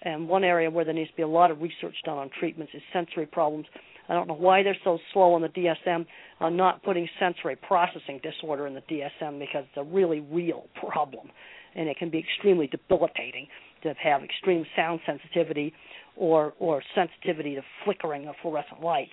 [0.03, 2.73] And one area where there needs to be a lot of research done on treatments
[2.75, 3.67] is sensory problems.
[4.09, 6.07] I don't know why they're so slow on the DSM
[6.41, 11.29] on not putting sensory processing disorder in the DSM because it's a really real problem,
[11.75, 13.49] and it can be extremely debilitating
[13.83, 15.75] to have extreme sound sensitivity
[16.17, 19.11] or or sensitivity to flickering of fluorescent lights.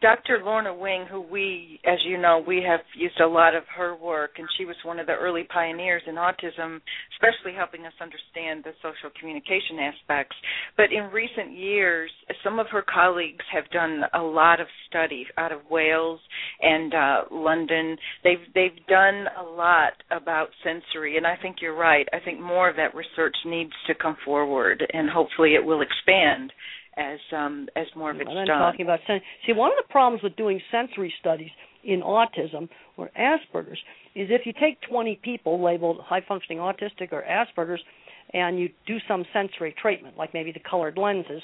[0.00, 0.42] Dr.
[0.44, 4.32] Lorna Wing, who we, as you know, we have used a lot of her work,
[4.38, 6.80] and she was one of the early pioneers in autism,
[7.14, 10.36] especially helping us understand the social communication aspects.
[10.76, 12.10] But in recent years,
[12.42, 16.20] some of her colleagues have done a lot of study out of Wales
[16.60, 17.96] and uh, London.
[18.24, 22.06] They've they've done a lot about sensory, and I think you're right.
[22.12, 26.52] I think more of that research needs to come forward, and hopefully it will expand
[26.96, 28.58] as um, as more of it's I'm done.
[28.58, 31.50] talking about sen- see one of the problems with doing sensory studies
[31.84, 33.78] in autism or Asperger's
[34.14, 37.80] is if you take 20 people labeled high functioning autistic or Asperger's
[38.34, 41.42] and you do some sensory treatment like maybe the colored lenses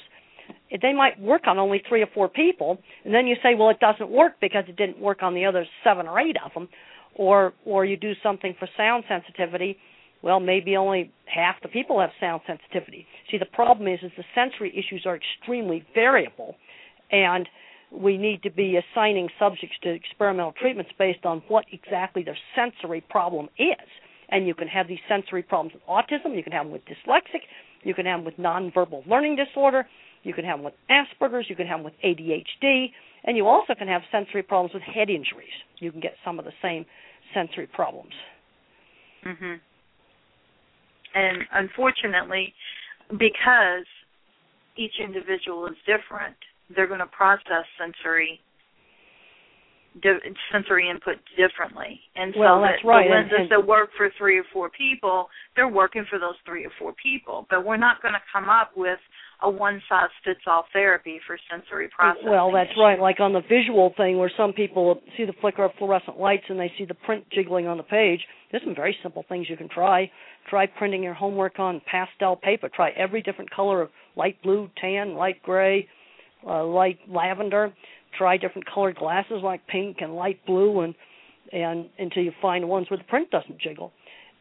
[0.81, 3.79] they might work on only 3 or 4 people and then you say well it
[3.79, 6.69] doesn't work because it didn't work on the other 7 or 8 of them
[7.15, 9.77] or or you do something for sound sensitivity
[10.21, 13.05] well, maybe only half the people have sound sensitivity.
[13.31, 16.55] See, the problem is, is the sensory issues are extremely variable,
[17.11, 17.47] and
[17.91, 23.01] we need to be assigning subjects to experimental treatments based on what exactly their sensory
[23.01, 23.87] problem is.
[24.29, 27.41] And you can have these sensory problems with autism, you can have them with dyslexic,
[27.83, 29.87] you can have them with nonverbal learning disorder,
[30.23, 32.87] you can have them with Asperger's, you can have them with ADHD,
[33.23, 35.49] and you also can have sensory problems with head injuries.
[35.79, 36.85] You can get some of the same
[37.33, 38.13] sensory problems.
[39.25, 39.59] Mhm
[41.19, 42.53] and unfortunately
[43.11, 43.85] because
[44.77, 46.35] each individual is different
[46.75, 48.39] they're going to process sensory
[50.51, 51.99] sensory input differently.
[52.15, 53.07] And well, so that's that right.
[53.07, 56.35] the lenses and, and, that work for three or four people they're working for those
[56.45, 57.45] three or four people.
[57.49, 58.99] But we're not going to come up with
[59.41, 63.41] a one size fits all therapy for sensory processing well that's right like on the
[63.41, 66.93] visual thing where some people see the flicker of fluorescent lights and they see the
[66.93, 68.19] print jiggling on the page.
[68.51, 70.11] There's some very simple things you can try.
[70.49, 72.69] Try printing your homework on pastel paper.
[72.73, 75.87] Try every different color of light blue tan light gray
[76.45, 77.73] uh, light lavender
[78.17, 80.95] try different colored glasses like pink and light blue and
[81.51, 83.91] and until you find ones where the print doesn't jiggle.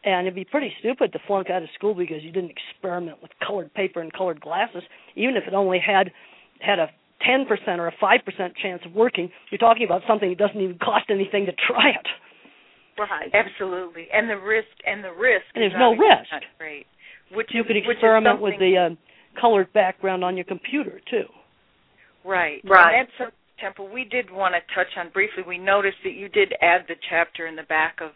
[0.04, 3.30] And it'd be pretty stupid to flunk out of school because you didn't experiment with
[3.44, 4.82] colored paper and colored glasses.
[5.16, 6.12] Even if it only had
[6.60, 6.88] had a
[7.26, 7.46] 10%
[7.78, 11.46] or a 5% chance of working you're talking about something that doesn't even cost anything
[11.46, 12.06] to try it.
[12.98, 13.30] Right.
[13.32, 14.08] Absolutely.
[14.12, 16.30] And the risk and the risk and there's is no risk.
[16.32, 16.86] not great.
[17.32, 21.00] Which you is, could which is experiment with the uh, colored background on your computer
[21.10, 21.26] too.
[22.24, 22.60] Right.
[22.64, 23.00] Right.
[23.00, 25.42] And that's a Temple we did want to touch on briefly.
[25.46, 28.10] We noticed that you did add the chapter in the back of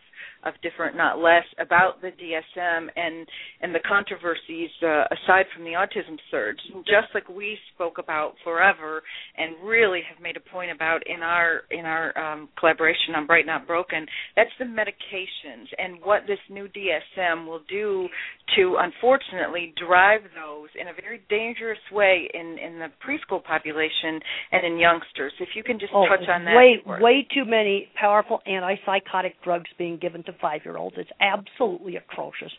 [0.44, 3.26] of different not less about the DSM and
[3.60, 6.58] and the controversies uh, aside from the autism surge.
[6.84, 9.02] Just like we spoke about forever
[9.36, 13.46] and really have made a point about in our in our um, collaboration on Bright
[13.46, 18.08] Not Broken that's the medications and what this new DSM will do
[18.56, 24.20] to unfortunately drive those in a very dangerous way in in the preschool population
[24.50, 25.32] and in youngsters.
[25.40, 29.70] If you can just oh, touch on that way way too many powerful antipsychotic drugs
[29.78, 30.96] being given to five year olds.
[30.98, 32.52] It's absolutely atrocious.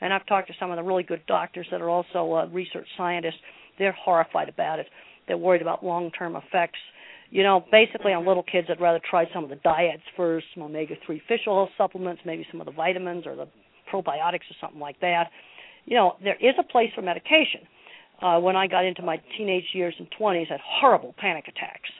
[0.00, 2.86] And I've talked to some of the really good doctors that are also uh, research
[2.96, 3.40] scientists.
[3.78, 4.86] They're horrified about it.
[5.26, 6.78] They're worried about long term effects.
[7.30, 10.62] You know, basically on little kids, I'd rather try some of the diets first, some
[10.62, 13.48] omega three fish oil supplements, maybe some of the vitamins or the
[13.92, 15.30] probiotics or something like that.
[15.86, 17.62] You know, there is a place for medication.
[18.22, 21.90] Uh, when I got into my teenage years and 20s, I had horrible panic attacks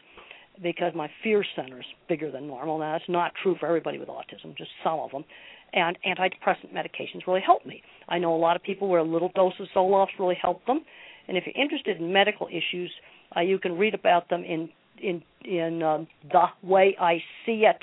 [0.63, 2.79] because my fear center is bigger than normal.
[2.79, 5.25] Now, that's not true for everybody with autism, just some of them.
[5.73, 7.83] And antidepressant medications really help me.
[8.09, 10.85] I know a lot of people where a little dose of Zoloft really help them.
[11.29, 12.91] And if you're interested in medical issues,
[13.37, 14.69] uh, you can read about them in
[15.03, 17.83] in in um, The Way I See It.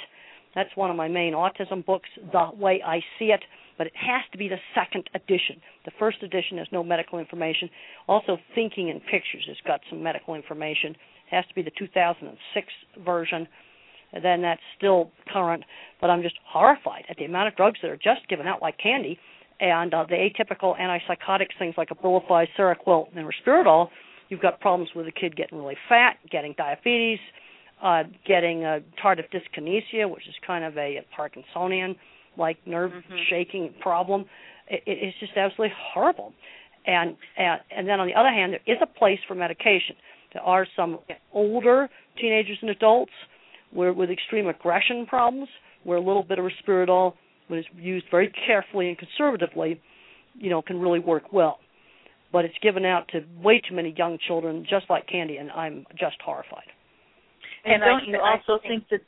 [0.56, 3.42] That's one of my main autism books, The Way I See It.
[3.78, 5.60] But it has to be the second edition.
[5.86, 7.70] The first edition has no medical information.
[8.08, 10.96] Also, Thinking in Pictures has got some medical information
[11.34, 12.68] has to be the 2006
[13.04, 13.48] version.
[14.14, 15.64] And then that's still current,
[16.00, 18.78] but I'm just horrified at the amount of drugs that are just given out like
[18.78, 19.18] candy,
[19.60, 23.90] and uh, the atypical antipsychotics, things like Abilify, Seroquel, and Risperdal.
[24.30, 27.20] You've got problems with the kid getting really fat, getting diabetes,
[27.84, 31.96] uh, getting uh, tardive dyskinesia, which is kind of a, a Parkinsonian
[32.38, 33.16] like nerve mm-hmm.
[33.30, 34.26] shaking problem.
[34.68, 36.34] It, it's just absolutely horrible.
[36.86, 39.96] And, and and then on the other hand, there is a place for medication.
[40.34, 41.00] There are some
[41.34, 43.12] older teenagers and adults
[43.72, 45.50] where with extreme aggression problems,
[45.84, 47.14] where a little bit of Risperdal
[47.48, 49.82] when it's used very carefully and conservatively,
[50.36, 51.60] you know, can really work well.
[52.32, 55.86] But it's given out to way too many young children, just like candy, and I'm
[56.00, 56.70] just horrified.
[57.66, 59.08] And, and don't I, you also think, think that?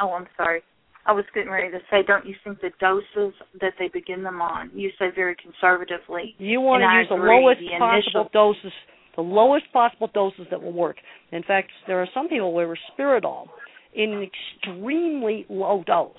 [0.00, 0.62] Oh, I'm sorry.
[1.06, 4.40] I was getting ready to say, don't you think the doses that they begin them
[4.40, 4.70] on?
[4.74, 6.34] You say very conservatively.
[6.38, 8.72] You want to use the lowest the possible doses,
[9.18, 10.94] the lowest possible doses that will work.
[11.32, 13.48] In fact, there are some people where Risperdal
[13.92, 16.12] in an extremely low dose.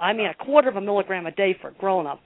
[0.00, 2.20] I mean, a quarter of a milligram a day for a grown-up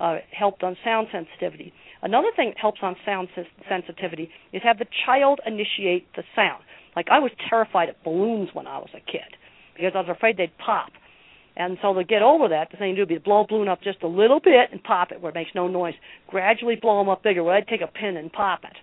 [0.00, 1.72] uh, helped on sound sensitivity.
[2.02, 3.28] Another thing that helps on sound
[3.68, 6.64] sensitivity is have the child initiate the sound.
[6.96, 9.36] Like I was terrified of balloons when I was a kid
[9.76, 10.90] because I was afraid they'd pop.
[11.56, 13.46] And so to get over that, the thing to do would be to blow a
[13.46, 15.94] balloon up just a little bit and pop it where it makes no noise.
[16.26, 18.76] Gradually blow them up bigger where I'd take a pin and pop it.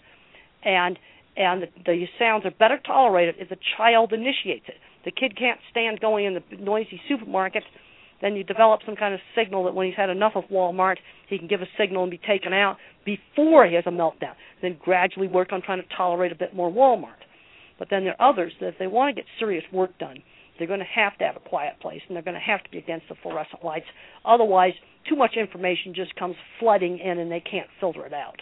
[0.68, 1.00] And
[1.38, 4.76] and the, the sounds are better tolerated if the child initiates it.
[5.06, 7.64] The kid can't stand going in the noisy supermarket.
[8.22, 10.98] Then you develop some kind of signal that when he's had enough of Walmart,
[11.30, 14.34] he can give a signal and be taken out before he has a meltdown.
[14.62, 17.22] Then gradually work on trying to tolerate a bit more Walmart.
[17.78, 20.24] But then there are others that if they want to get serious work done,
[20.58, 22.72] they're going to have to have a quiet place, and they're going to have to
[22.72, 23.86] be against the fluorescent lights.
[24.26, 24.74] Otherwise,
[25.08, 28.42] too much information just comes flooding in, and they can't filter it out.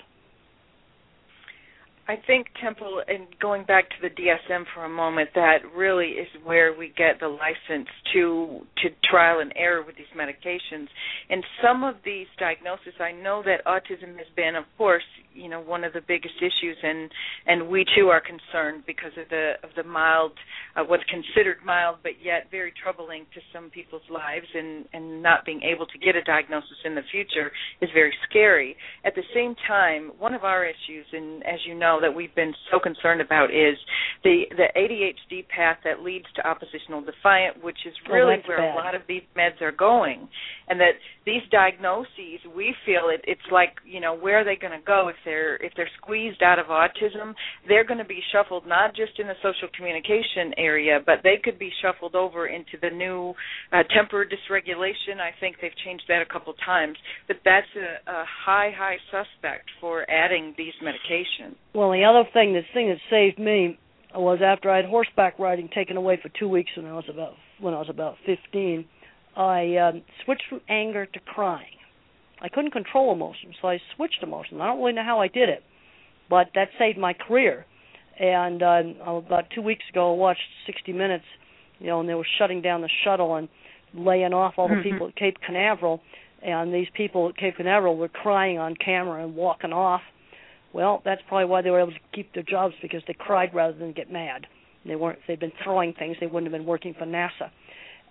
[2.07, 6.27] I think Temple, and going back to the DSM for a moment, that really is
[6.43, 10.87] where we get the license to to trial and error with these medications.
[11.31, 15.03] And some of these diagnoses, I know that autism has been, of course,
[15.33, 17.09] you know, one of the biggest issues, and
[17.47, 20.33] and we too are concerned because of the of the mild,
[20.75, 25.43] uh, what's considered mild, but yet very troubling to some people's lives, and and not
[25.43, 27.51] being able to get a diagnosis in the future
[27.81, 28.77] is very scary.
[29.03, 32.53] At the same time, one of our issues, and as you know that we've been
[32.71, 33.77] so concerned about is
[34.23, 38.57] the the ADHD path that leads to oppositional defiant, which is oh, really oh, where
[38.57, 38.73] bad.
[38.73, 40.27] a lot of these meds are going,
[40.67, 40.93] and that
[41.25, 45.09] these diagnoses we feel it it's like you know where are they going to go
[45.09, 47.33] if they're if they're squeezed out of autism?
[47.67, 51.59] They're going to be shuffled not just in the social communication area but they could
[51.59, 53.33] be shuffled over into the new
[53.73, 55.19] uh, temper dysregulation.
[55.19, 59.69] I think they've changed that a couple times but that's a, a high high suspect
[59.81, 61.55] for adding these medications.
[61.73, 63.77] Well the other thing the thing that saved me
[64.13, 67.33] was after I had horseback riding taken away for 2 weeks when I was about
[67.59, 68.85] when I was about 15
[69.35, 71.75] I um, switched from anger to crying.
[72.41, 74.59] I couldn't control emotions, so I switched emotions.
[74.61, 75.63] I don't really know how I did it,
[76.29, 77.65] but that saved my career.
[78.19, 81.25] And uh, about two weeks ago, I watched 60 Minutes,
[81.79, 83.49] you know, and they were shutting down the shuttle and
[83.93, 84.89] laying off all the mm-hmm.
[84.89, 86.01] people at Cape Canaveral,
[86.41, 90.01] and these people at Cape Canaveral were crying on camera and walking off.
[90.75, 93.77] Well, that's probably why they were able to keep their jobs because they cried rather
[93.77, 94.45] than get mad.
[94.85, 95.19] They weren't.
[95.25, 97.49] They'd been throwing things, they wouldn't have been working for NASA.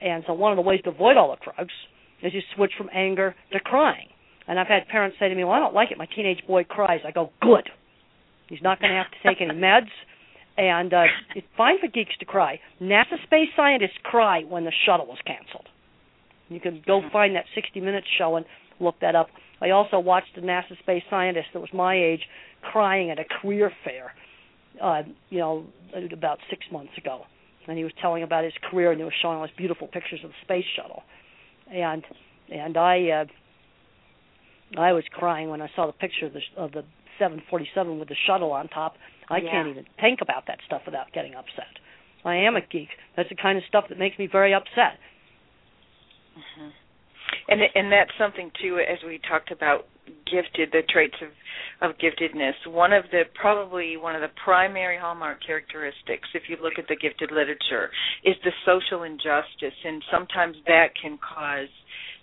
[0.00, 1.74] And so one of the ways to avoid all the drugs
[2.22, 4.08] is you switch from anger to crying.
[4.48, 5.98] And I've had parents say to me, "Well, I don't like it.
[5.98, 7.68] My teenage boy cries." I go, "Good.
[8.48, 9.90] He's not going to have to take any meds."
[10.56, 11.04] And uh,
[11.36, 12.60] it's fine for geeks to cry.
[12.80, 15.68] NASA space scientists cry when the shuttle was canceled.
[16.48, 18.46] You can go find that 60 Minutes show and
[18.80, 19.28] look that up.
[19.64, 22.20] I also watched a NASA space scientist that was my age
[22.60, 24.12] crying at a career fair,
[24.82, 25.66] uh, you know,
[26.12, 27.22] about six months ago
[27.68, 30.20] and he was telling about his career, and he was showing all these beautiful pictures
[30.24, 31.02] of the space shuttle,
[31.72, 32.04] and
[32.52, 33.24] and I uh,
[34.80, 36.84] I was crying when I saw the picture of the of the
[37.18, 38.94] 747 with the shuttle on top.
[39.30, 39.50] I yeah.
[39.50, 41.72] can't even think about that stuff without getting upset.
[42.24, 42.88] I am a geek.
[43.16, 44.98] That's the kind of stuff that makes me very upset.
[46.36, 46.68] Mm-hmm.
[47.48, 49.86] And and that's something too, as we talked about
[50.26, 51.30] gifted, the traits of
[51.80, 52.54] of giftedness.
[52.66, 56.96] One of the probably one of the primary hallmark characteristics, if you look at the
[56.96, 57.90] gifted literature,
[58.24, 61.68] is the social injustice, and sometimes that can cause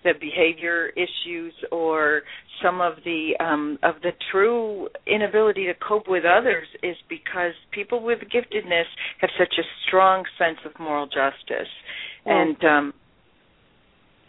[0.03, 2.23] the behavior issues or
[2.63, 8.01] some of the um, of the true inability to cope with others is because people
[8.01, 8.85] with giftedness
[9.19, 11.69] have such a strong sense of moral justice,
[12.25, 12.93] and um,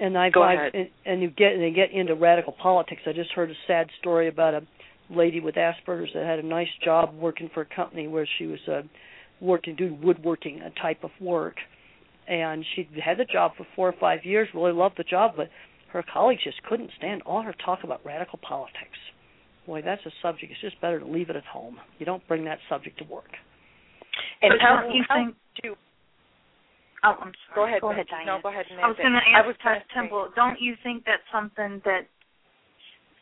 [0.03, 0.75] and I Go ahead.
[0.75, 3.03] And, and you get and they get into radical politics.
[3.07, 4.63] I just heard a sad story about a
[5.09, 8.59] lady with Asperger's that had a nice job working for a company where she was
[8.67, 8.83] uh,
[9.41, 11.55] working doing woodworking, a type of work,
[12.29, 14.49] and she had the job for four or five years.
[14.55, 15.49] Really loved the job, but
[15.93, 18.99] her colleagues just couldn't stand all her talk about radical politics.
[19.67, 20.51] Boy, that's a subject.
[20.51, 21.77] It's just better to leave it at home.
[22.01, 23.31] You don't bring that subject to work.
[24.41, 25.27] And how, do you how
[25.63, 25.77] think?
[27.03, 27.55] Do, Oh, I'm sorry.
[27.55, 27.81] Go ahead.
[27.81, 28.27] Go ahead, Diane.
[28.27, 28.67] No, go ahead.
[28.83, 30.29] I was going to ask was Temple.
[30.37, 32.07] Don't you think that's something that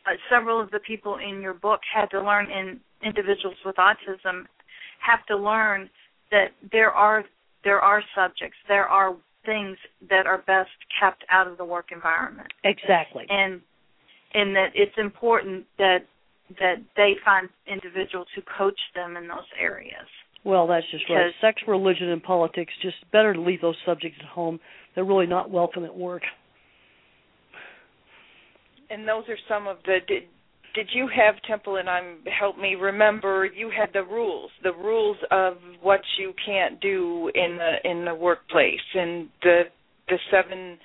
[0.05, 4.45] uh, several of the people in your book had to learn in individuals with autism
[4.99, 5.89] have to learn
[6.31, 7.23] that there are
[7.63, 9.15] there are subjects, there are
[9.45, 9.77] things
[10.09, 10.69] that are best
[10.99, 12.51] kept out of the work environment.
[12.63, 13.25] Exactly.
[13.29, 13.61] And
[14.33, 15.99] and that it's important that
[16.59, 20.07] that they find individuals who coach them in those areas.
[20.43, 21.31] Well, that's just right.
[21.39, 22.73] Sex, religion, and politics.
[22.81, 24.59] Just better to leave those subjects at home.
[24.95, 26.23] They're really not welcome at work.
[28.89, 29.99] And those are some of the.
[30.07, 30.23] Did,
[30.73, 33.45] did you have Temple and I'm help me remember?
[33.45, 38.15] You had the rules, the rules of what you can't do in the in the
[38.15, 39.63] workplace, and the
[40.07, 40.77] the seven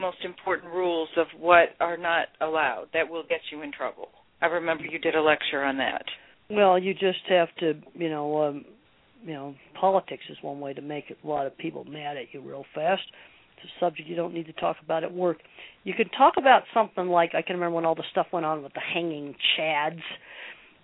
[0.00, 4.08] most important rules of what are not allowed that will get you in trouble.
[4.42, 6.04] I remember you did a lecture on that.
[6.50, 8.64] Well, you just have to, you know, um,
[9.24, 12.40] you know, politics is one way to make a lot of people mad at you
[12.42, 13.02] real fast.
[13.56, 15.38] It's a subject you don't need to talk about at work.
[15.84, 18.62] You can talk about something like I can remember when all the stuff went on
[18.62, 20.02] with the hanging chads.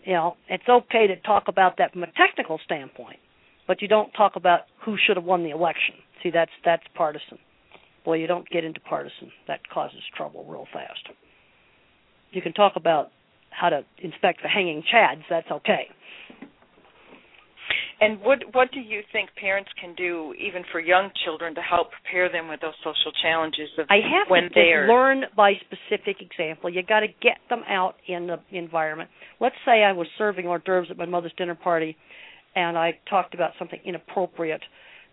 [0.04, 3.18] You know, it's okay to talk about that from a technical standpoint,
[3.66, 5.96] but you don't talk about who should have won the election.
[6.22, 7.38] See, that's that's partisan.
[8.04, 9.30] Boy, you don't get into partisan.
[9.46, 11.08] That causes trouble real fast.
[12.30, 13.10] You can talk about
[13.50, 15.22] how to inspect the hanging chads.
[15.28, 15.88] That's okay.
[18.00, 21.90] And what what do you think parents can do, even for young children, to help
[21.90, 25.52] prepare them with those social challenges of I have when to they are learn by
[25.60, 26.70] specific example.
[26.70, 29.10] You got to get them out in the environment.
[29.38, 31.94] Let's say I was serving hors d'oeuvres at my mother's dinner party,
[32.56, 34.62] and I talked about something inappropriate.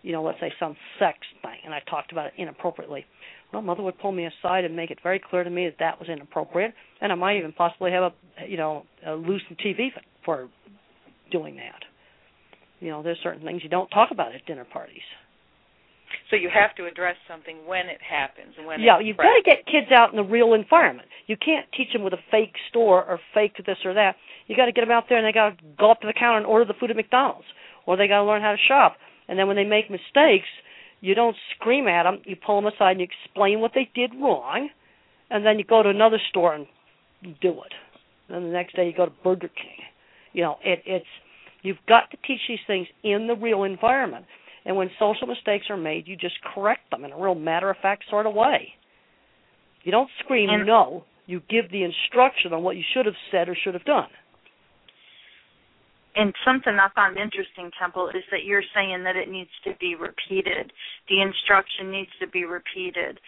[0.01, 3.05] You know, let's say some sex thing, and I talked about it inappropriately.
[3.51, 5.99] Well, mother would pull me aside and make it very clear to me that that
[5.99, 9.89] was inappropriate, and I might even possibly have a, you know, a loosened TV
[10.23, 10.47] for
[11.31, 11.83] doing that
[12.79, 15.01] you know, there's certain things you don't talk about at dinner parties.
[16.29, 18.53] So you have to address something when it happens.
[18.63, 21.07] When yeah, you've got to get kids out in the real environment.
[21.27, 24.15] You can't teach them with a fake store or fake this or that.
[24.47, 26.13] You got to get them out there and they got to go up to the
[26.13, 27.47] counter and order the food at McDonald's,
[27.85, 28.97] or they got to learn how to shop.
[29.27, 30.47] And then when they make mistakes,
[31.01, 32.21] you don't scream at them.
[32.25, 34.69] You pull them aside and you explain what they did wrong,
[35.29, 36.67] and then you go to another store and
[37.41, 37.73] do it.
[38.29, 39.85] And the next day you go to Burger King.
[40.33, 41.05] You know, it, it's
[41.67, 44.25] You've got to teach these things in the real environment.
[44.63, 47.75] And when social mistakes are made, you just correct them in a real matter of
[47.81, 48.69] fact sort of way.
[49.83, 53.49] You don't scream and, no, you give the instruction on what you should have said
[53.49, 54.07] or should have done.
[56.15, 59.95] And something I find interesting, Temple, is that you're saying that it needs to be
[59.95, 60.71] repeated.
[61.09, 63.19] The instruction needs to be repeated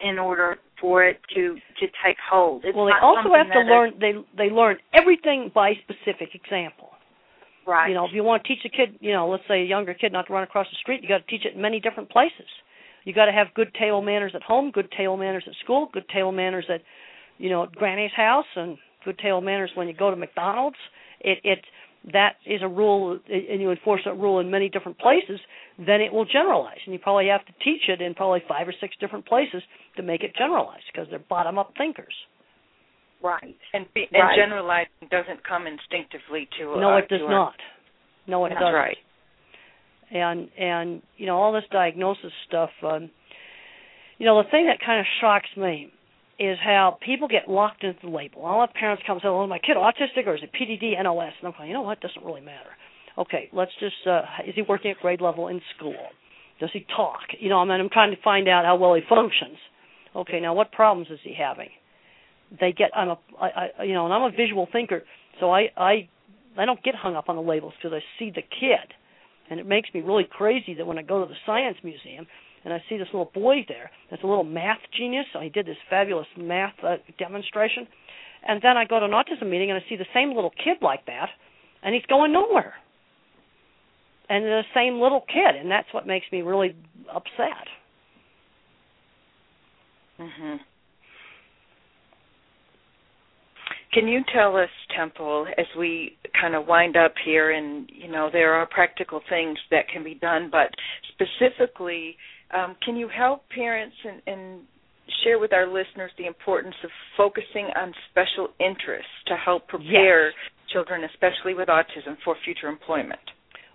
[0.00, 2.64] in order for it to to take hold.
[2.64, 3.92] It's well, they also have to learn.
[4.00, 6.90] They they learn everything by specific example.
[7.66, 7.88] Right.
[7.88, 9.94] You know, if you want to teach a kid, you know, let's say a younger
[9.94, 12.10] kid not to run across the street, you got to teach it in many different
[12.10, 12.48] places.
[13.04, 16.08] You got to have good table manners at home, good table manners at school, good
[16.08, 16.82] table manners at,
[17.38, 20.76] you know, at Granny's house, and good table manners when you go to McDonald's.
[21.20, 21.64] It it
[22.12, 25.38] that is a rule, and you enforce that rule in many different places.
[25.78, 28.74] Then it will generalize, and you probably have to teach it in probably five or
[28.80, 29.62] six different places
[29.96, 32.14] to make it generalize because they're bottom up thinkers.
[33.22, 33.56] Right.
[33.74, 34.36] And be, and right.
[34.36, 37.54] generalizing doesn't come instinctively to a No, uh, it does not.
[38.26, 38.74] No, it That's doesn't.
[38.74, 38.96] right.
[40.10, 42.70] And and you know all this diagnosis stuff.
[42.82, 43.10] Um,
[44.18, 45.92] you know the thing that kind of shocks me
[46.38, 48.46] is how people get locked into the label.
[48.46, 51.00] I'll have parents come and say, "Well, is my kid autistic or is it PDD,
[51.00, 51.98] NOS?" And I'm going, "You know what?
[51.98, 52.70] It doesn't really matter."
[53.18, 54.06] Okay, let's just.
[54.06, 55.94] Uh, is he working at grade level in school?
[56.58, 57.20] Does he talk?
[57.38, 59.58] You know, I mean, I'm trying to find out how well he functions.
[60.16, 61.68] Okay, now what problems is he having?
[62.58, 65.02] They get I'm a I, I you know and I'm a visual thinker
[65.38, 66.08] so I I
[66.58, 68.92] I don't get hung up on the labels because I see the kid.
[69.50, 72.26] And it makes me really crazy that when I go to the science museum
[72.64, 75.66] and I see this little boy there that's a little math genius so he did
[75.66, 77.86] this fabulous math uh, demonstration
[78.46, 80.78] and then I go to an autism meeting and I see the same little kid
[80.82, 81.28] like that
[81.82, 82.74] and he's going nowhere.
[84.28, 86.76] And the same little kid and that's what makes me really
[87.12, 87.66] upset.
[90.20, 90.60] Mhm
[93.92, 98.28] can you tell us, Temple, as we kind of wind up here, and you know
[98.32, 100.70] there are practical things that can be done, but
[101.12, 102.16] specifically,
[102.54, 104.60] um, can you help parents and, and
[105.24, 110.34] share with our listeners the importance of focusing on special interests to help prepare yes.
[110.72, 113.20] children, especially with autism, for future employment?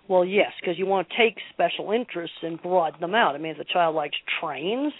[0.08, 3.34] Well, yes, because you want to take special interests and broaden them out.
[3.34, 4.92] I mean, if the child likes trains,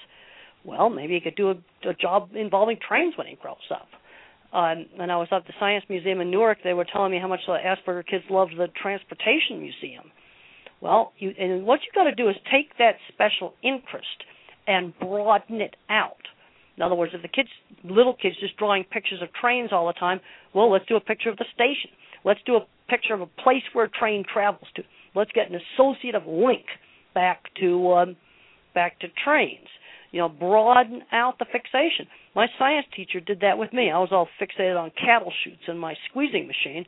[0.65, 3.87] well, maybe he could do a, a job involving trains when he grows up
[4.57, 7.29] um, when I was at the Science Museum in Newark, they were telling me how
[7.29, 10.11] much the Asperger kids loved the Transportation Museum.
[10.81, 14.25] Well, you, and what you got to do is take that special interest
[14.67, 16.25] and broaden it out.
[16.77, 17.51] In other words, if the kids,
[17.85, 20.21] little kids, just drawing pictures of trains all the time,
[20.55, 21.91] well, let's do a picture of the station.
[22.25, 24.83] Let's do a picture of a place where a train travels to.
[25.15, 26.65] Let's get an associative link
[27.15, 28.17] back to um,
[28.75, 29.69] back to trains.
[30.17, 32.07] You know, broaden out the fixation.
[32.35, 33.91] My science teacher did that with me.
[33.91, 36.87] I was all fixated on cattle chutes and my squeezing machine,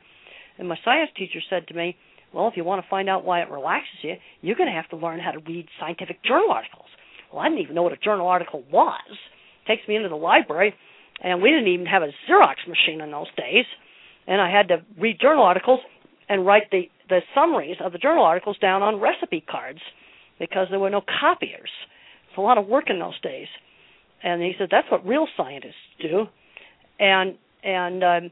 [0.57, 1.95] and my science teacher said to me,
[2.33, 4.89] "Well, if you want to find out why it relaxes you, you're going to have
[4.89, 6.87] to learn how to read scientific journal articles."
[7.31, 9.19] Well, I didn't even know what a journal article was.
[9.67, 10.73] Takes me into the library,
[11.21, 13.65] and we didn't even have a Xerox machine in those days,
[14.25, 15.81] and I had to read journal articles
[16.29, 19.81] and write the the summaries of the journal articles down on recipe cards
[20.39, 21.69] because there were no copiers.
[22.29, 23.47] It's a lot of work in those days.
[24.23, 26.25] And he said that's what real scientists do.
[26.99, 28.31] And and um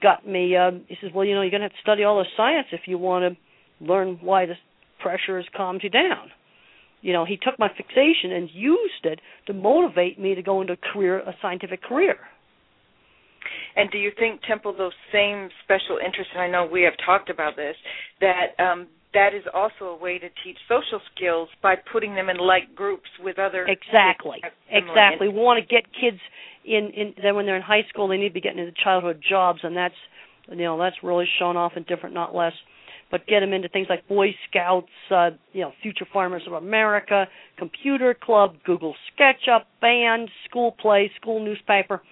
[0.00, 2.26] got me uh he says, Well, you know, you're gonna have to study all the
[2.36, 4.54] science if you want to learn why the
[5.00, 6.30] pressure has calmed you down.
[7.00, 10.74] You know, he took my fixation and used it to motivate me to go into
[10.74, 12.16] a career a scientific career.
[13.76, 17.28] And do you think, Temple, those same special interests, and I know we have talked
[17.28, 17.76] about this,
[18.20, 22.36] that um, that is also a way to teach social skills by putting them in
[22.36, 24.40] like groups with other exactly.
[24.70, 25.28] exactly.
[25.28, 26.18] we want to get kids
[26.64, 29.22] in in then when they're in high school they need to be getting into childhood
[29.26, 29.94] jobs and that's
[30.48, 32.52] you know that's really shown off in different not less.
[33.10, 37.26] But get them into things like boy scouts uh you know future farmers of america
[37.58, 42.02] computer club google sketchup band school play school newspaper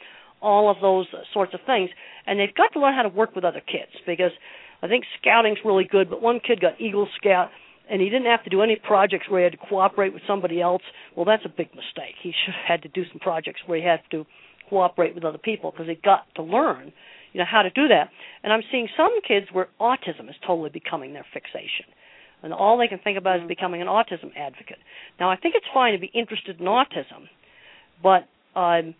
[0.42, 1.88] all of those sorts of things.
[2.26, 4.32] And they've got to learn how to work with other kids because
[4.82, 7.50] I think scouting's really good, but one kid got Eagle Scout
[7.90, 10.60] and he didn't have to do any projects where he had to cooperate with somebody
[10.60, 10.82] else.
[11.16, 12.14] Well, that's a big mistake.
[12.22, 14.24] He should have had to do some projects where he had to
[14.68, 16.92] cooperate with other people because he got to learn,
[17.32, 18.08] you know, how to do that.
[18.42, 21.86] And I'm seeing some kids where autism is totally becoming their fixation.
[22.42, 24.78] And all they can think about is becoming an autism advocate.
[25.20, 27.28] Now, I think it's fine to be interested in autism,
[28.02, 28.26] but
[28.58, 28.94] um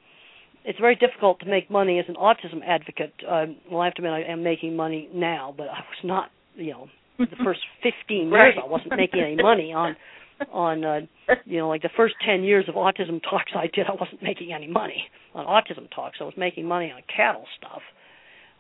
[0.65, 3.13] it's very difficult to make money as an autism advocate.
[3.29, 6.31] Um, well, I have to admit, I am making money now, but I was not,
[6.55, 6.89] you know,
[7.19, 8.55] the first 15 years.
[8.63, 9.97] I wasn't making any money on
[10.51, 11.01] on uh
[11.45, 14.53] you know like the first 10 years of autism talks I did I wasn't making
[14.53, 15.05] any money
[15.35, 17.83] on autism talks I was making money on cattle stuff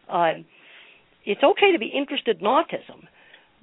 [0.08, 0.32] uh
[1.24, 3.08] it's okay to be interested in autism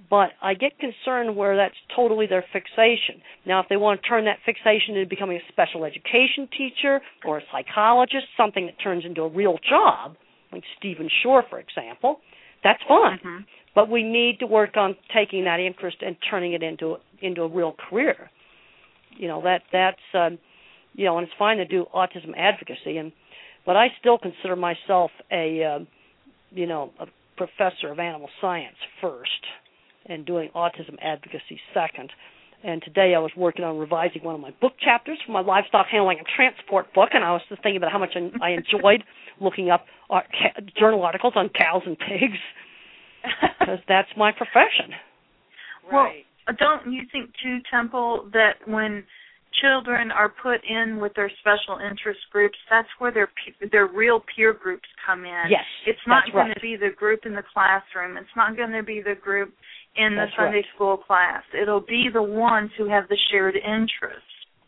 [0.10, 3.22] but I get concerned where that's totally their fixation.
[3.46, 7.40] Now, if they want to turn that fixation into becoming a special education teacher or
[7.40, 10.16] a psychologist, something that turns into a real job,
[10.52, 12.20] like Stephen Shore, for example,
[12.64, 13.18] that's fine.
[13.20, 13.44] Mm-hmm.
[13.76, 17.48] But we need to work on taking that interest and turning it into into a
[17.48, 18.30] real career.
[19.18, 20.40] You know that that's um,
[20.94, 23.12] you know, and it's fine to do autism advocacy, and
[23.66, 25.80] but I still consider myself a uh,
[26.52, 27.06] you know a
[27.38, 29.46] professor of animal science first
[30.10, 32.12] and doing autism advocacy second.
[32.64, 35.88] And today I was working on revising one of my book chapters for my livestock
[35.90, 39.04] handling and transport book, and I was just thinking about how much I enjoyed
[39.40, 42.40] looking up art, ca- journal articles on cows and pigs
[43.60, 44.92] because that's my profession.
[45.90, 46.26] Right.
[46.48, 49.06] Well, don't you think too, Temple, that when
[49.62, 54.24] children are put in with their special interest groups, that's where their pe- their real
[54.36, 55.44] peer groups come in.
[55.50, 56.54] Yes, it's not going right.
[56.56, 58.18] to be the group in the classroom.
[58.18, 59.54] It's not going to be the group
[59.96, 60.66] in the That's Sunday right.
[60.76, 61.44] school class.
[61.60, 64.24] It'll be the ones who have the shared interest.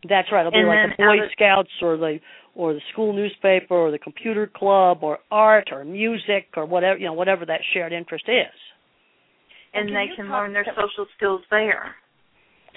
[0.09, 0.41] That's right.
[0.41, 2.19] It'll be like the Boy of- Scouts or the
[2.53, 7.05] or the school newspaper or the computer club or art or music or whatever you
[7.05, 8.51] know whatever that shared interest is.
[9.73, 11.95] And, And can they can talk learn their social skills there.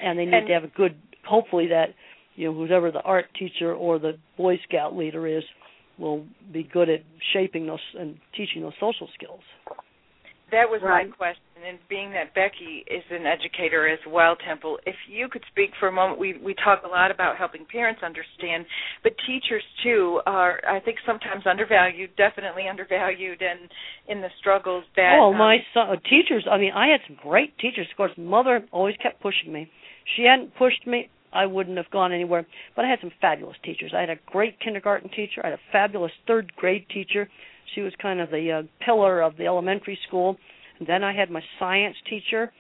[0.01, 0.95] And they need And- to have a good.
[1.27, 1.95] Hopefully that
[2.37, 5.45] you know whoever the art teacher or the Boy Scout leader is
[5.99, 7.03] will be good at
[7.33, 9.43] shaping those and teaching those social skills.
[10.51, 11.09] That was Right.
[11.09, 15.43] my question, and being that Becky is an educator as well, Temple, if you could
[15.51, 18.67] speak for a moment, we we talk a lot about helping parents understand,
[19.03, 23.71] but teachers too are, I think, sometimes undervalued, definitely undervalued, and
[24.07, 25.19] in the struggles that.
[25.19, 26.47] oh, um, my son, uh, teachers.
[26.49, 27.89] I mean, I had some great teachers.
[27.91, 29.71] Of course, mother always kept pushing me.
[30.17, 32.47] She hadn't pushed me, I wouldn't have gone anywhere.
[32.77, 33.93] But I had some fabulous teachers.
[33.95, 35.41] I had a great kindergarten teacher.
[35.43, 37.29] I had a fabulous third grade teacher.
[37.75, 40.37] She was kind of the uh, pillar of the elementary school.
[40.79, 42.53] And then I had my science teacher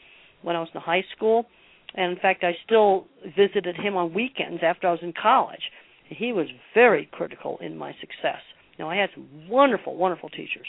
[0.42, 1.46] when I was in high school.
[1.94, 5.70] And in fact, I still visited him on weekends after I was in college.
[6.08, 8.40] He was very critical in my success.
[8.78, 10.66] Now, I had some wonderful, wonderful teachers.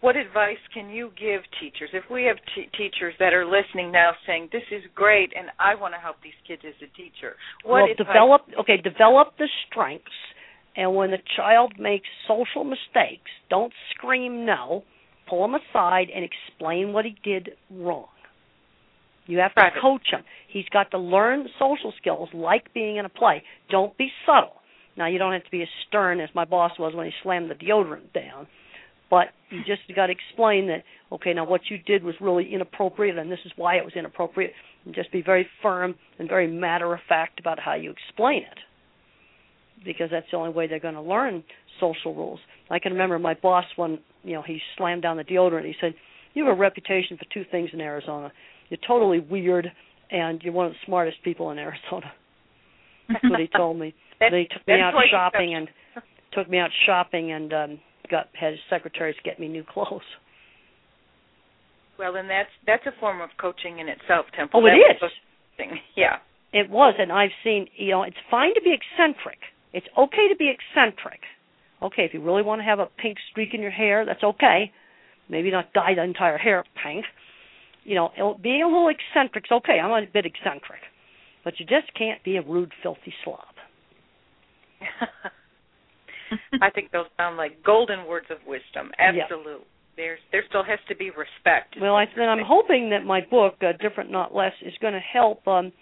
[0.00, 1.90] What advice can you give teachers?
[1.92, 5.74] If we have t- teachers that are listening now saying, "This is great, and I
[5.74, 10.12] want to help these kids as a teacher," what well, develop okay, develop the strengths,
[10.76, 14.84] and when the child makes social mistakes, don't scream no.
[15.26, 18.08] Pull him aside and explain what he did wrong.
[19.26, 19.74] You have to Right.
[19.74, 20.24] coach him.
[20.46, 23.42] He's got to learn social skills like being in a play.
[23.68, 24.62] Don't be subtle.
[24.96, 27.50] Now you don't have to be as stern as my boss was when he slammed
[27.50, 28.46] the deodorant down,
[29.10, 33.16] but you just got to explain that okay now what you did was really inappropriate
[33.16, 34.52] and this is why it was inappropriate
[34.88, 38.58] and just be very firm and very matter of fact about how you explain it.
[39.84, 41.44] Because that's the only way they're going to learn
[41.78, 42.40] social rules.
[42.70, 45.64] I can remember my boss when you know he slammed down the deodorant.
[45.64, 45.94] He said
[46.34, 48.32] you have a reputation for two things in arizona.
[48.70, 49.70] You're totally weird
[50.10, 52.12] and you're one of the smartest people in arizona.
[53.08, 53.94] That's what he told me.
[54.18, 55.68] They took me out shopping and
[56.32, 57.80] took me out shopping and um
[58.10, 60.02] got had his secretaries get me new clothes.
[61.98, 64.60] Well, and that's that's a form of coaching in itself, Temple.
[64.62, 65.12] Oh, it that is.
[65.96, 66.18] Yeah.
[66.52, 67.66] It was, and I've seen.
[67.76, 69.38] You know, it's fine to be eccentric.
[69.72, 71.20] It's okay to be eccentric.
[71.82, 74.72] Okay, if you really want to have a pink streak in your hair, that's okay.
[75.28, 77.04] Maybe not dye the entire hair pink.
[77.84, 79.78] You know, being a little eccentric's okay.
[79.78, 80.80] I'm a bit eccentric,
[81.44, 83.44] but you just can't be a rude, filthy slob.
[86.62, 88.90] I think those sound like golden words of wisdom.
[88.98, 89.66] Absolutely.
[89.96, 91.76] There's there still has to be respect.
[91.80, 95.00] Well, I then I'm hoping that my book, uh, Different Not Less, is going to
[95.00, 95.72] help um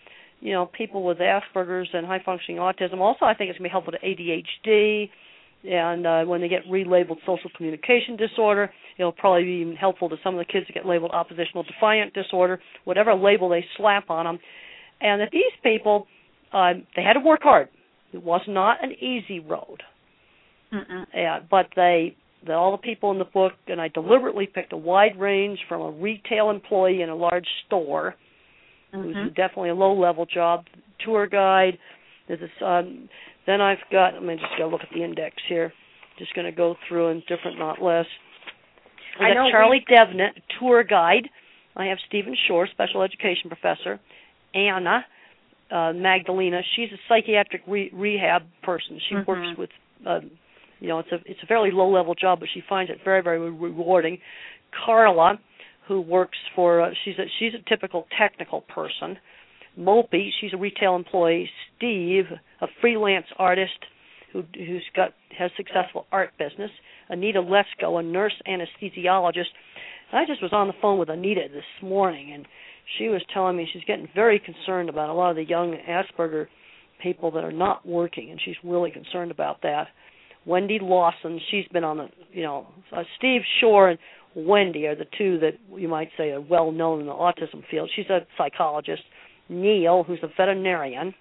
[0.40, 2.98] you know people with Asperger's and high functioning autism.
[2.98, 5.10] Also, I think it's going to be helpful to ADHD
[5.64, 10.16] and uh, when they get relabeled social communication disorder, it'll probably be even helpful to
[10.22, 14.26] some of the kids that get labeled oppositional defiant disorder, whatever label they slap on
[14.26, 14.38] them.
[15.00, 16.06] And that these people,
[16.52, 17.68] uh, they had to work hard.
[18.12, 19.82] It was not an easy road.
[20.72, 21.06] Mm-mm.
[21.14, 24.76] Yeah, but they, the, all the people in the book, and I deliberately picked a
[24.76, 28.14] wide range from a retail employee in a large store,
[28.94, 29.12] mm-hmm.
[29.12, 30.64] who's definitely a low-level job,
[31.04, 31.78] tour guide.
[32.28, 33.08] There's this, um,
[33.46, 34.14] then I've got.
[34.14, 35.72] Let me just go look at the index here.
[36.18, 38.06] Just going to go through in different, not less.
[39.20, 39.94] I got Charlie we...
[39.94, 41.28] Devnet, tour guide.
[41.76, 44.00] I have Stephen Shore, special education professor.
[44.54, 45.04] Anna
[45.70, 48.98] uh, Magdalena, she's a psychiatric re- rehab person.
[49.08, 49.30] She mm-hmm.
[49.30, 49.70] works with
[50.06, 50.30] um,
[50.80, 53.22] you know it's a it's a fairly low level job but she finds it very
[53.22, 54.18] very rewarding.
[54.84, 55.38] Carla
[55.88, 59.16] who works for uh, she's a she's a typical technical person.
[59.78, 61.48] Mopey, she's a retail employee.
[61.76, 62.24] Steve
[62.60, 63.78] a freelance artist
[64.32, 66.70] who who's got has successful art business.
[67.08, 69.52] Anita lesko a nurse anesthesiologist.
[70.12, 72.46] I just was on the phone with anita this morning and
[72.98, 76.46] she was telling me she's getting very concerned about a lot of the young asperger
[77.02, 79.88] people that are not working and she's really concerned about that
[80.46, 82.66] Wendy Lawson, she's been on the, you know,
[82.96, 83.98] uh, Steve Shore and
[84.36, 87.90] Wendy are the two that you might say are well known in the autism field.
[87.94, 89.02] She's a psychologist.
[89.48, 91.14] Neil, who's a veterinarian,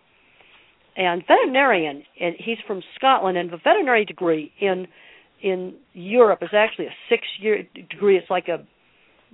[0.98, 4.88] and veterinarian, and he's from Scotland, and the veterinary degree in
[5.42, 8.18] in Europe is actually a six-year degree.
[8.18, 8.66] It's like a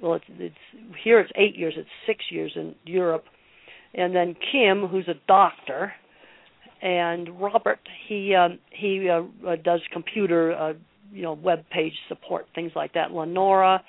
[0.02, 0.56] well, it's it's
[1.04, 1.76] here it's eight years.
[1.78, 3.26] It's six years in Europe,
[3.94, 5.94] and then Kim, who's a doctor,
[6.82, 10.74] and Robert he um, he uh, uh, does computer uh,
[11.12, 13.12] you know web page support things like that.
[13.12, 13.84] Lenora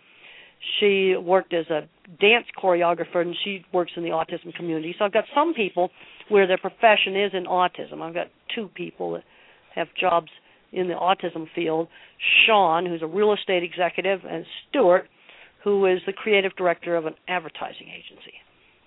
[0.78, 1.88] she worked as a
[2.20, 4.94] dance choreographer and she works in the autism community.
[4.98, 5.90] So I've got some people
[6.28, 8.00] where their profession is in autism.
[8.00, 9.24] I've got two people that
[9.74, 10.28] have jobs
[10.72, 11.88] in the autism field.
[12.46, 15.08] Sean, who's a real estate executive, and Stuart,
[15.64, 18.34] who is the creative director of an advertising agency.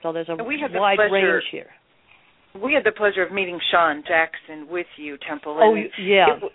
[0.01, 0.35] So there's a
[0.79, 1.71] wide range here
[2.63, 5.59] we had the pleasure of meeting Sean Jackson with you, Temple.
[5.61, 6.37] Oh, yeah.
[6.41, 6.51] It,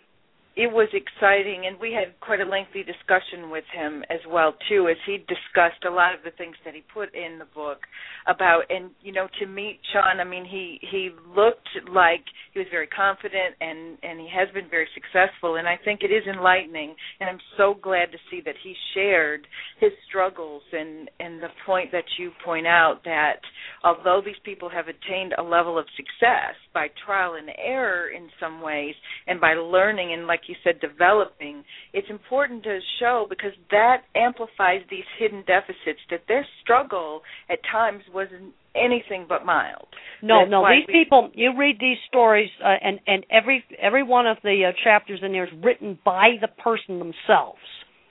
[0.60, 4.88] it was exciting, and we had quite a lengthy discussion with him as well too,
[4.90, 7.78] as he discussed a lot of the things that he put in the book
[8.26, 8.64] about.
[8.68, 12.20] And you know, to meet Sean, I mean, he he looked like
[12.52, 15.56] he was very confident, and and he has been very successful.
[15.56, 19.46] And I think it is enlightening, and I'm so glad to see that he shared
[19.80, 23.40] his struggles and and the point that you point out that
[23.82, 28.60] although these people have attained a level of success by trial and error in some
[28.60, 28.94] ways,
[29.26, 34.82] and by learning and like you said, developing, it's important to show because that amplifies
[34.90, 39.86] these hidden deficits that their struggle at times wasn't anything but mild.
[40.22, 40.66] No, That's no.
[40.68, 44.68] These we, people, you read these stories, uh, and and every every one of the
[44.68, 47.60] uh, chapters in there is written by the person themselves.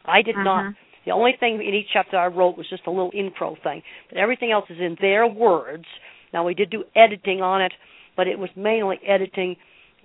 [0.06, 0.44] I did mm-hmm.
[0.44, 0.74] not.
[1.06, 4.18] The only thing in each chapter I wrote was just a little intro thing, but
[4.18, 5.86] everything else is in their words.
[6.34, 7.74] Now we did do editing on it,
[8.16, 9.56] but it was mainly editing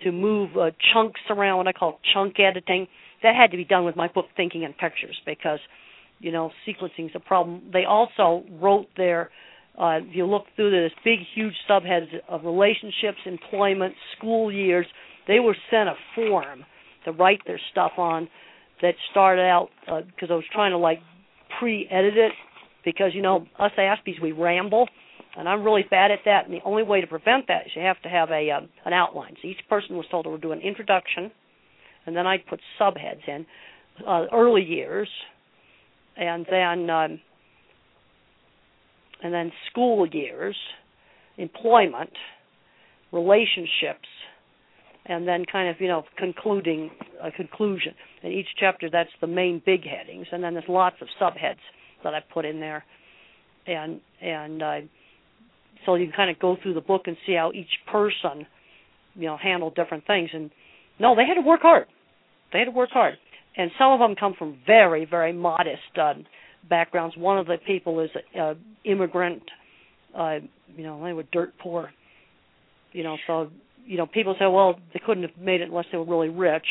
[0.02, 2.86] to move uh, chunks around, what I call chunk editing.
[3.22, 5.60] That had to be done with my book Thinking in Pictures because,
[6.18, 7.62] you know, sequencing is a problem.
[7.72, 9.30] They also wrote their,
[9.78, 14.86] uh, if you look through this big, huge subheads of relationships, employment, school years,
[15.26, 16.64] they were sent a form
[17.04, 18.28] to write their stuff on
[18.82, 20.98] that started out because uh, I was trying to like
[21.58, 22.32] pre-edit it
[22.84, 24.88] because you know us Aspies we ramble
[25.36, 26.46] and I'm really bad at that.
[26.46, 28.92] And the only way to prevent that is you have to have a um, an
[28.92, 29.34] outline.
[29.42, 31.30] So each person was told to do an introduction,
[32.06, 33.46] and then I'd put subheads in.
[34.06, 35.08] uh, early years,
[36.16, 37.20] and then um,
[39.22, 40.56] and then school years,
[41.38, 42.10] employment,
[43.12, 44.08] relationships,
[45.06, 46.90] and then kind of you know concluding
[47.22, 47.94] a conclusion.
[48.22, 51.62] In each chapter, that's the main big headings, and then there's lots of subheads
[52.02, 52.84] that I put in there,
[53.66, 54.76] and and uh,
[55.84, 58.46] so you can kind of go through the book and see how each person,
[59.14, 60.30] you know, handled different things.
[60.32, 60.50] And
[60.98, 61.86] no, they had to work hard.
[62.52, 63.14] They had to work hard,
[63.56, 66.14] and some of them come from very very modest uh,
[66.68, 67.16] backgrounds.
[67.16, 68.54] One of the people is a,
[68.84, 69.42] immigrant.
[70.16, 70.38] Uh,
[70.76, 71.90] you know, they were dirt poor.
[72.92, 73.50] You know, so
[73.84, 76.66] you know, people say, well, they couldn't have made it unless they were really rich.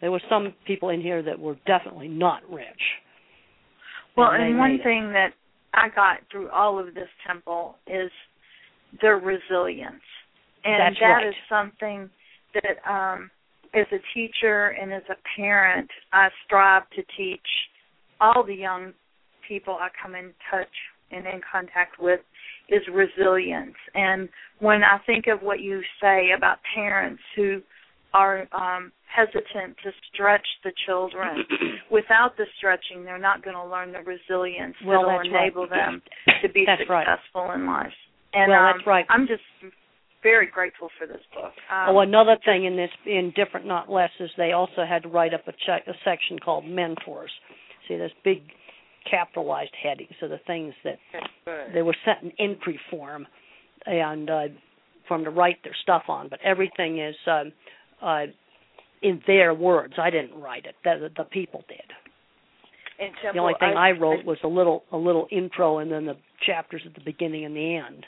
[0.00, 2.66] There were some people in here that were definitely not rich.
[4.16, 5.30] Well, and, and one thing that
[5.72, 8.10] I got through all of this temple is
[9.00, 10.02] their resilience.
[10.64, 11.28] And That's that right.
[11.28, 12.10] is something
[12.54, 13.30] that um
[13.72, 17.40] as a teacher and as a parent I strive to teach
[18.20, 18.92] all the young
[19.46, 20.68] people I come in touch
[21.10, 22.20] and in contact with
[22.68, 23.74] is resilience.
[23.94, 24.28] And
[24.60, 27.60] when I think of what you say about parents who
[28.14, 31.44] are um, hesitant to stretch the children,
[31.90, 35.70] without the stretching, they're not going to learn the resilience well, that will enable right.
[35.70, 36.02] them
[36.42, 37.54] to be that's successful right.
[37.56, 37.92] in life.
[38.32, 39.06] And well, um, that's right.
[39.08, 39.42] I'm just
[40.22, 41.52] very grateful for this book.
[41.70, 45.08] Um, oh, another thing in this, in different, not less, is they also had to
[45.08, 47.30] write up a, check, a section called mentors.
[47.88, 48.42] See, there's big
[49.10, 50.98] capitalized heading, so the things that
[51.72, 53.26] they were sent in entry form
[53.86, 54.42] and uh,
[55.08, 56.28] for them to write their stuff on.
[56.28, 57.52] But everything is um,
[58.02, 58.24] uh,
[59.02, 59.94] in their words.
[59.98, 61.78] I didn't write it; the, the people did.
[62.98, 66.04] Temple, the only thing I, I wrote was a little a little intro and then
[66.04, 66.16] the
[66.46, 68.04] chapters at the beginning and the end.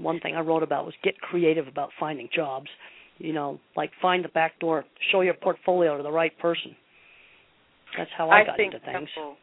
[0.00, 2.68] One thing I wrote about was get creative about finding jobs.
[3.18, 6.74] You know, like find the back door, show your portfolio to the right person.
[7.98, 9.08] That's how I, I got think into things.
[9.14, 9.36] Temple,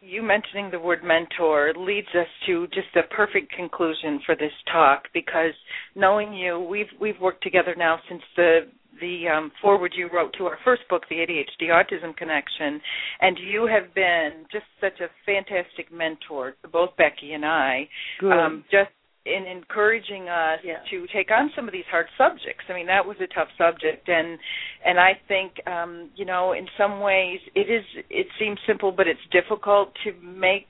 [0.00, 5.04] you mentioning the word mentor leads us to just the perfect conclusion for this talk
[5.14, 5.52] because
[5.94, 8.60] knowing you, we've we've worked together now since the
[9.00, 12.80] the um, foreword you wrote to our first book, The ADHD Autism Connection,
[13.20, 17.88] and you have been just such a fantastic mentor to both Becky and I.
[18.20, 18.32] Good.
[18.32, 18.90] Um, just
[19.24, 20.78] in encouraging us yeah.
[20.90, 22.64] to take on some of these hard subjects.
[22.68, 24.36] I mean, that was a tough subject, and
[24.84, 27.84] and I think um, you know, in some ways, it is.
[28.10, 30.66] It seems simple, but it's difficult to make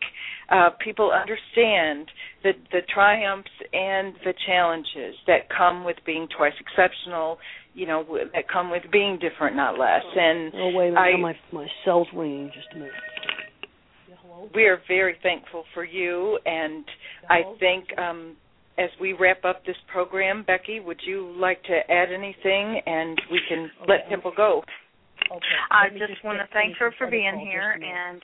[0.51, 2.11] uh, people understand
[2.43, 7.39] the the triumphs and the challenges that come with being twice exceptional.
[7.75, 10.05] You know, that come with being different, not less.
[10.15, 12.51] And oh wait a minute, I, my my cell's ringing.
[12.55, 12.93] Just a minute.
[14.55, 16.85] We are very thankful for you, and
[17.31, 18.37] I think um,
[18.83, 23.41] as we wrap up this program, Becky, would you like to add anything, and we
[23.49, 24.11] can let Okay.
[24.11, 24.62] Temple go?
[25.30, 25.59] Okay.
[25.70, 27.97] I Let me just want to thank her for being here just a minute.
[27.97, 28.22] and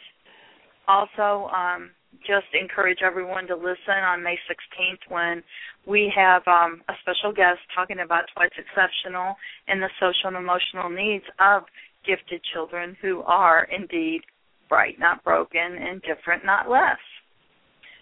[0.88, 1.90] also um,
[2.26, 5.42] just encourage everyone to listen on May 16th when
[5.86, 9.36] we have um, a special guest talking about Twice Exceptional
[9.68, 11.62] and the social and emotional needs of
[12.06, 14.22] gifted children who are indeed
[14.68, 16.98] bright, not broken, and different, not less.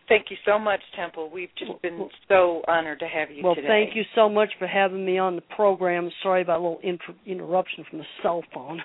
[0.09, 1.31] Thank you so much, Temple.
[1.33, 3.67] We've just been so honored to have you Well, today.
[3.67, 6.11] thank you so much for having me on the program.
[6.23, 8.81] Sorry about a little inter- interruption from the cell phone.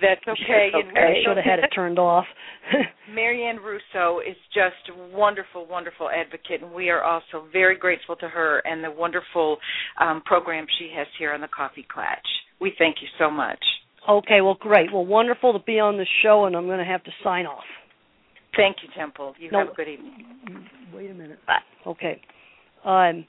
[0.00, 0.70] That's okay.
[0.74, 2.24] And I should have had it turned off.
[3.14, 8.28] Marianne Russo is just a wonderful, wonderful advocate, and we are also very grateful to
[8.28, 9.58] her and the wonderful
[10.00, 12.16] um, program she has here on the Coffee Klatch.
[12.60, 13.62] We thank you so much.
[14.08, 14.92] okay, well, great.
[14.92, 17.62] Well, wonderful to be on the show, and I'm going to have to sign off.
[18.56, 19.34] Thank you, Temple.
[19.38, 19.58] You No.
[19.60, 20.68] have a good evening.
[20.94, 21.38] Wait a minute.
[21.46, 21.62] Bye.
[21.86, 22.20] Okay.
[22.84, 23.26] Um.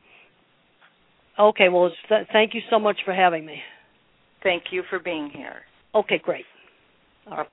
[1.40, 1.70] Okay.
[1.70, 3.62] Well, th- thank you so much for having me.
[4.44, 5.64] Thank you for being here.
[5.96, 6.46] Okay, great.
[7.32, 7.48] All right.